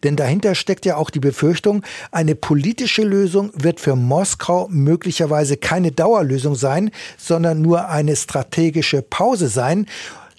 Denn 0.04 0.16
dahinter 0.16 0.56
steckt 0.56 0.86
ja 0.86 0.98
auch 0.98 1.10
die 1.10 1.20
Befürchtung, 1.20 1.84
eine 2.12 2.36
politische 2.36 3.04
Lösung 3.04 3.52
wird 3.54 3.80
für 3.80 3.96
Moskau 3.96 4.68
möglicherweise 4.70 5.58
keine 5.58 5.92
Dauerlösung 5.92 6.56
sein, 6.56 6.92
sondern 7.18 7.62
nur 7.62 7.90
eine 7.90 8.16
strategische 8.16 9.02
Pause 9.02 9.48
sein. 9.48 9.88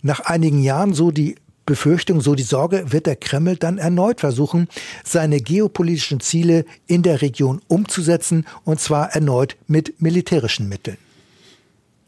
Nach 0.03 0.21
einigen 0.21 0.63
Jahren, 0.63 0.95
so 0.95 1.11
die 1.11 1.37
Befürchtung, 1.67 2.21
so 2.21 2.35
die 2.35 2.43
Sorge, 2.43 2.93
wird 2.93 3.07
der 3.07 3.17
Kreml 3.17 3.57
dann 3.57 3.79
erneut 3.79 4.21
versuchen, 4.21 4.69
seine 5.05 5.41
geopolitischen 5.41 6.21
Ziele 6.21 6.65
in 6.87 7.03
der 7.03 7.21
Region 7.21 7.61
umzusetzen, 7.69 8.47
und 8.65 8.81
zwar 8.81 9.13
erneut 9.13 9.57
mit 9.67 10.01
militärischen 10.01 10.69
Mitteln. 10.69 10.97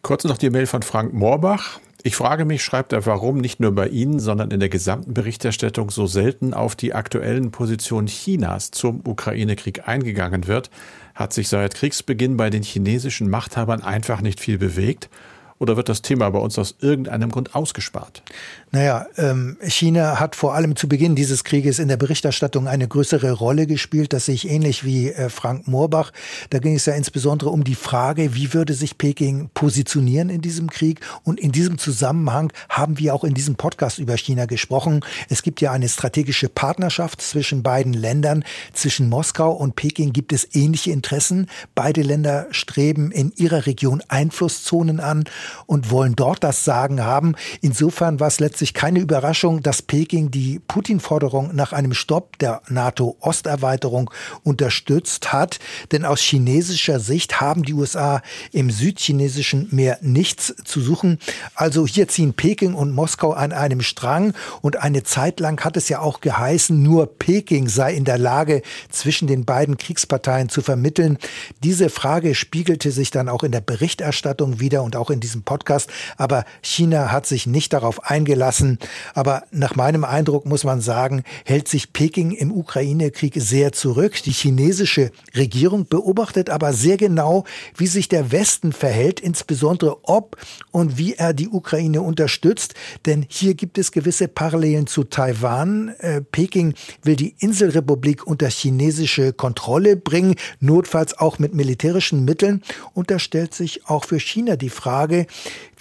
Kurz 0.03 0.25
noch 0.25 0.39
die 0.39 0.51
Mail 0.51 0.67
von 0.67 0.83
Frank 0.83 1.13
Moorbach. 1.13 1.81
Ich 2.05 2.15
frage 2.15 2.45
mich, 2.45 2.63
schreibt 2.63 2.93
er, 2.93 3.05
warum 3.07 3.39
nicht 3.39 3.59
nur 3.59 3.73
bei 3.73 3.89
Ihnen, 3.89 4.21
sondern 4.21 4.53
in 4.53 4.61
der 4.61 4.69
gesamten 4.69 5.13
Berichterstattung 5.13 5.91
so 5.91 6.07
selten 6.07 6.55
auf 6.55 6.77
die 6.77 6.95
aktuellen 6.95 7.51
Positionen 7.51 8.07
Chinas 8.07 8.71
zum 8.71 9.03
Ukraine-Krieg 9.05 9.89
eingegangen 9.89 10.47
wird. 10.47 10.71
Hat 11.17 11.33
sich 11.33 11.49
seit 11.49 11.75
Kriegsbeginn 11.75 12.37
bei 12.37 12.49
den 12.49 12.63
chinesischen 12.63 13.29
Machthabern 13.29 13.83
einfach 13.83 14.21
nicht 14.21 14.39
viel 14.39 14.59
bewegt? 14.59 15.11
Oder 15.59 15.77
wird 15.77 15.89
das 15.89 16.03
Thema 16.03 16.31
bei 16.31 16.39
uns 16.39 16.59
aus 16.59 16.77
irgendeinem 16.81 17.31
Grund 17.31 17.55
ausgespart? 17.55 18.23
Naja, 18.71 19.07
ähm, 19.17 19.57
China 19.63 20.21
hat 20.21 20.37
vor 20.37 20.55
allem 20.55 20.77
zu 20.77 20.89
Beginn 20.89 21.17
dieses 21.17 21.43
Krieges 21.43 21.79
in 21.79 21.89
der 21.89 21.97
Berichterstattung 21.97 22.69
eine 22.69 22.87
größere 22.87 23.33
Rolle 23.33 23.67
gespielt. 23.67 24.13
Das 24.13 24.27
sehe 24.27 24.35
ich 24.35 24.49
ähnlich 24.49 24.85
wie 24.85 25.11
äh, 25.11 25.31
Frank 25.31 25.67
Moorbach. 25.67 26.13
Da 26.51 26.59
ging 26.59 26.75
es 26.75 26.87
ja 26.87 26.95
insbesondere 26.95 27.51
um 27.51 27.65
die 27.65 27.75
Frage, 27.75 28.35
wie 28.35 28.53
würde 28.55 28.75
sich 28.75 28.99
Peking 28.99 29.51
positionieren 29.55 30.29
in 30.29 30.43
diesem 30.43 30.71
Krieg. 30.71 31.01
Und 31.25 31.41
in 31.41 31.51
diesem 31.51 31.79
Zusammenhang 31.79 32.53
haben 32.69 32.99
wir 32.99 33.15
auch 33.15 33.25
in 33.25 33.35
diesem 33.35 33.57
Podcast 33.57 33.99
über 33.99 34.17
China 34.17 34.47
gesprochen. 34.47 35.01
Es 35.29 35.43
gibt 35.43 35.61
ja 35.61 35.73
eine 35.73 35.89
strategische 35.89 36.49
Partnerschaft 36.49 37.21
zwischen 37.23 37.63
beiden 37.63 37.95
Ländern. 37.95 38.45
Zwischen 38.75 39.09
Moskau 39.09 39.53
und 39.53 39.77
Peking 39.77 40.13
gibt 40.13 40.33
es 40.33 40.55
ähnliche 40.55 40.93
Interessen. 40.93 41.49
Beide 41.75 42.03
Länder 42.03 42.47
streben 42.51 43.11
in 43.11 43.33
ihrer 43.37 43.67
Region 43.67 44.03
Einflusszonen 44.09 45.01
an 45.01 45.25
und 45.67 45.91
wollen 45.91 46.17
dort 46.17 46.45
das 46.45 46.65
Sagen 46.65 47.05
haben. 47.05 47.35
Insofern 47.61 48.21
war 48.21 48.29
es 48.29 48.41
letztlich 48.41 48.75
keine 48.75 49.01
Überraschung, 49.01 49.63
dass 49.63 49.83
Peking 49.83 50.31
die 50.31 50.61
Putin-Forderung 50.61 51.55
nach 51.55 51.73
einem 51.73 51.95
Stopp 51.95 52.39
der 52.39 52.63
NATO-Osterweiterung 52.69 54.11
unterstützt 54.43 55.33
hat. 55.33 55.59
Denn 55.93 56.05
aus 56.05 56.21
chinesischer 56.21 57.01
Sicht 57.01 57.41
haben 57.41 57.63
die 57.63 57.75
USA 57.75 58.23
im 58.53 58.71
südchinesischen 58.71 59.69
Meer 59.71 59.99
nichts 60.01 60.55
zu 60.65 60.81
suchen. 60.81 61.19
Also 61.55 61.87
hier 61.87 62.09
ziehen 62.09 62.35
Peking 62.35 62.75
und 62.75 62.93
Moskau 62.93 63.33
an 63.33 63.53
einem 63.53 63.81
Strang. 63.81 64.35
Und 64.63 64.79
eine 64.79 65.03
Zeit 65.03 65.41
lang 65.41 65.65
hat 65.65 65.77
es 65.77 65.89
ja 65.89 66.01
auch 66.01 66.21
geheißen, 66.21 66.83
nur 66.83 67.07
Peking 67.19 67.69
sei 67.69 67.95
in 67.95 68.05
der 68.05 68.19
Lage, 68.19 68.63
zwischen 68.91 69.29
den 69.29 69.45
beiden 69.45 69.77
Kriegsparteien 69.77 70.49
zu 70.49 70.63
vermitteln. 70.63 71.19
Diese 71.63 71.91
Frage 71.91 72.35
spiegelte 72.35 72.91
sich 72.91 73.11
dann 73.11 73.29
auch 73.29 73.43
in 73.43 73.53
der 73.53 73.61
Berichterstattung 73.61 74.61
wieder 74.61 74.83
und 74.83 74.97
auch 74.97 75.11
in 75.11 75.21
diesem 75.21 75.38
Podcast. 75.43 75.91
Aber 76.17 76.45
China 76.63 77.13
hat 77.13 77.27
sich 77.27 77.47
nicht 77.47 77.73
darauf 77.73 78.05
eingelassen 78.05 78.49
lassen. 78.49 78.79
Aber 79.15 79.45
nach 79.51 79.77
meinem 79.77 80.05
Eindruck 80.05 80.47
muss 80.47 80.65
man 80.65 80.81
sagen, 80.81 81.23
hält 81.45 81.69
sich 81.69 81.93
Peking 81.93 82.33
im 82.33 82.53
Ukraine-Krieg 82.53 83.35
sehr 83.37 83.73
zurück. 83.73 84.23
Die 84.25 84.33
chinesische 84.33 85.11
Regierung 85.37 85.87
beobachtet 85.87 86.51
aber 86.51 86.73
sehr 86.73 86.97
genau, 86.97 87.45
wie 87.77 87.87
sich 87.87 88.09
der 88.09 88.33
Westen 88.33 88.73
verhält, 88.73 89.21
insbesondere 89.21 89.99
ob 90.05 90.37
und 90.71 90.99
wie 90.99 91.15
er 91.15 91.33
die 91.35 91.49
Ukraine 91.49 92.03
unterstützt. 92.03 92.75
Denn 93.07 93.27
hier 93.29 93.55
gibt 93.55 93.79
es 93.79 93.93
gewisse 93.93 94.29
Parallelen 94.29 94.87
zu 94.87 95.05
Taiwan. 95.05 95.91
Äh, 95.99 96.23
Peking 96.23 96.75
will 97.03 97.17
die 97.17 97.35
Inselrepublik 97.39 98.27
unter 98.27 98.49
chinesische 98.49 99.33
Kontrolle 99.33 99.97
bringen, 99.97 100.35
notfalls 100.61 101.19
auch 101.19 101.39
mit 101.39 101.55
militärischen 101.55 102.25
Mitteln. 102.25 102.63
Und 102.95 103.11
da 103.11 103.19
stellt 103.19 103.55
sich 103.55 103.87
auch 103.87 104.05
für 104.05 104.19
China 104.19 104.57
die 104.57 104.71
Frage, 104.71 105.27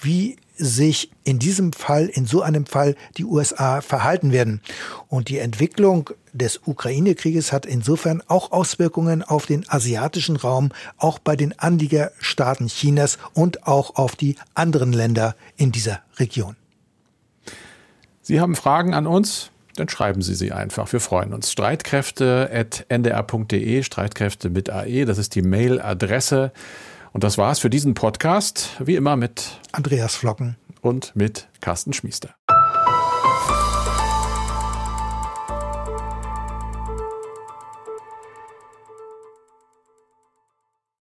wie 0.02 0.38
sich 0.58 1.12
in 1.24 1.40
diesem 1.40 1.74
Fall, 1.74 2.08
in 2.08 2.26
so 2.26 2.42
einem 2.42 2.66
Fall, 2.66 2.96
die 3.18 3.26
USA 3.26 3.82
verhalten 3.82 4.32
werden. 4.32 4.62
Und 5.08 5.30
die 5.30 5.38
Entwicklung 5.38 6.10
des 6.34 6.62
Ukraine-Krieges 6.66 7.52
hat 7.52 7.66
insofern 7.66 8.24
auch 8.28 8.52
Auswirkungen 8.52 9.24
auf 9.24 9.46
den 9.46 9.70
asiatischen 9.70 10.36
Raum, 10.36 10.72
auch 10.98 11.20
bei 11.20 11.36
den 11.36 11.60
Anliegerstaaten 11.60 12.68
Chinas 12.68 13.20
und 13.34 13.68
auch 13.68 13.96
auf 13.96 14.16
die 14.16 14.36
anderen 14.54 14.94
Länder 14.94 15.36
in 15.58 15.72
dieser 15.72 16.02
Region. 16.18 16.56
Sie 18.22 18.40
haben 18.42 18.56
Fragen 18.56 18.94
an 18.94 19.08
uns? 19.08 19.50
Dann 19.76 19.90
schreiben 19.90 20.22
Sie 20.24 20.36
sie 20.36 20.52
einfach. 20.52 20.92
Wir 20.92 21.00
freuen 21.00 21.34
uns. 21.34 21.52
Streitkräfte.ndr.de, 21.52 23.84
Streitkräfte 23.84 24.50
mit 24.50 24.72
AE, 24.72 25.06
das 25.06 25.20
ist 25.20 25.36
die 25.36 25.44
Mailadresse. 25.44 26.52
Und 27.18 27.24
das 27.24 27.40
war's 27.40 27.58
für 27.58 27.72
diesen 27.72 27.96
Podcast. 27.96 28.76
Wie 28.78 28.94
immer 28.94 29.16
mit 29.16 29.60
Andreas 29.72 30.16
Flocken 30.16 30.56
und 30.82 31.16
mit 31.16 31.48
Carsten 31.62 31.92
Schmiester. 31.92 32.36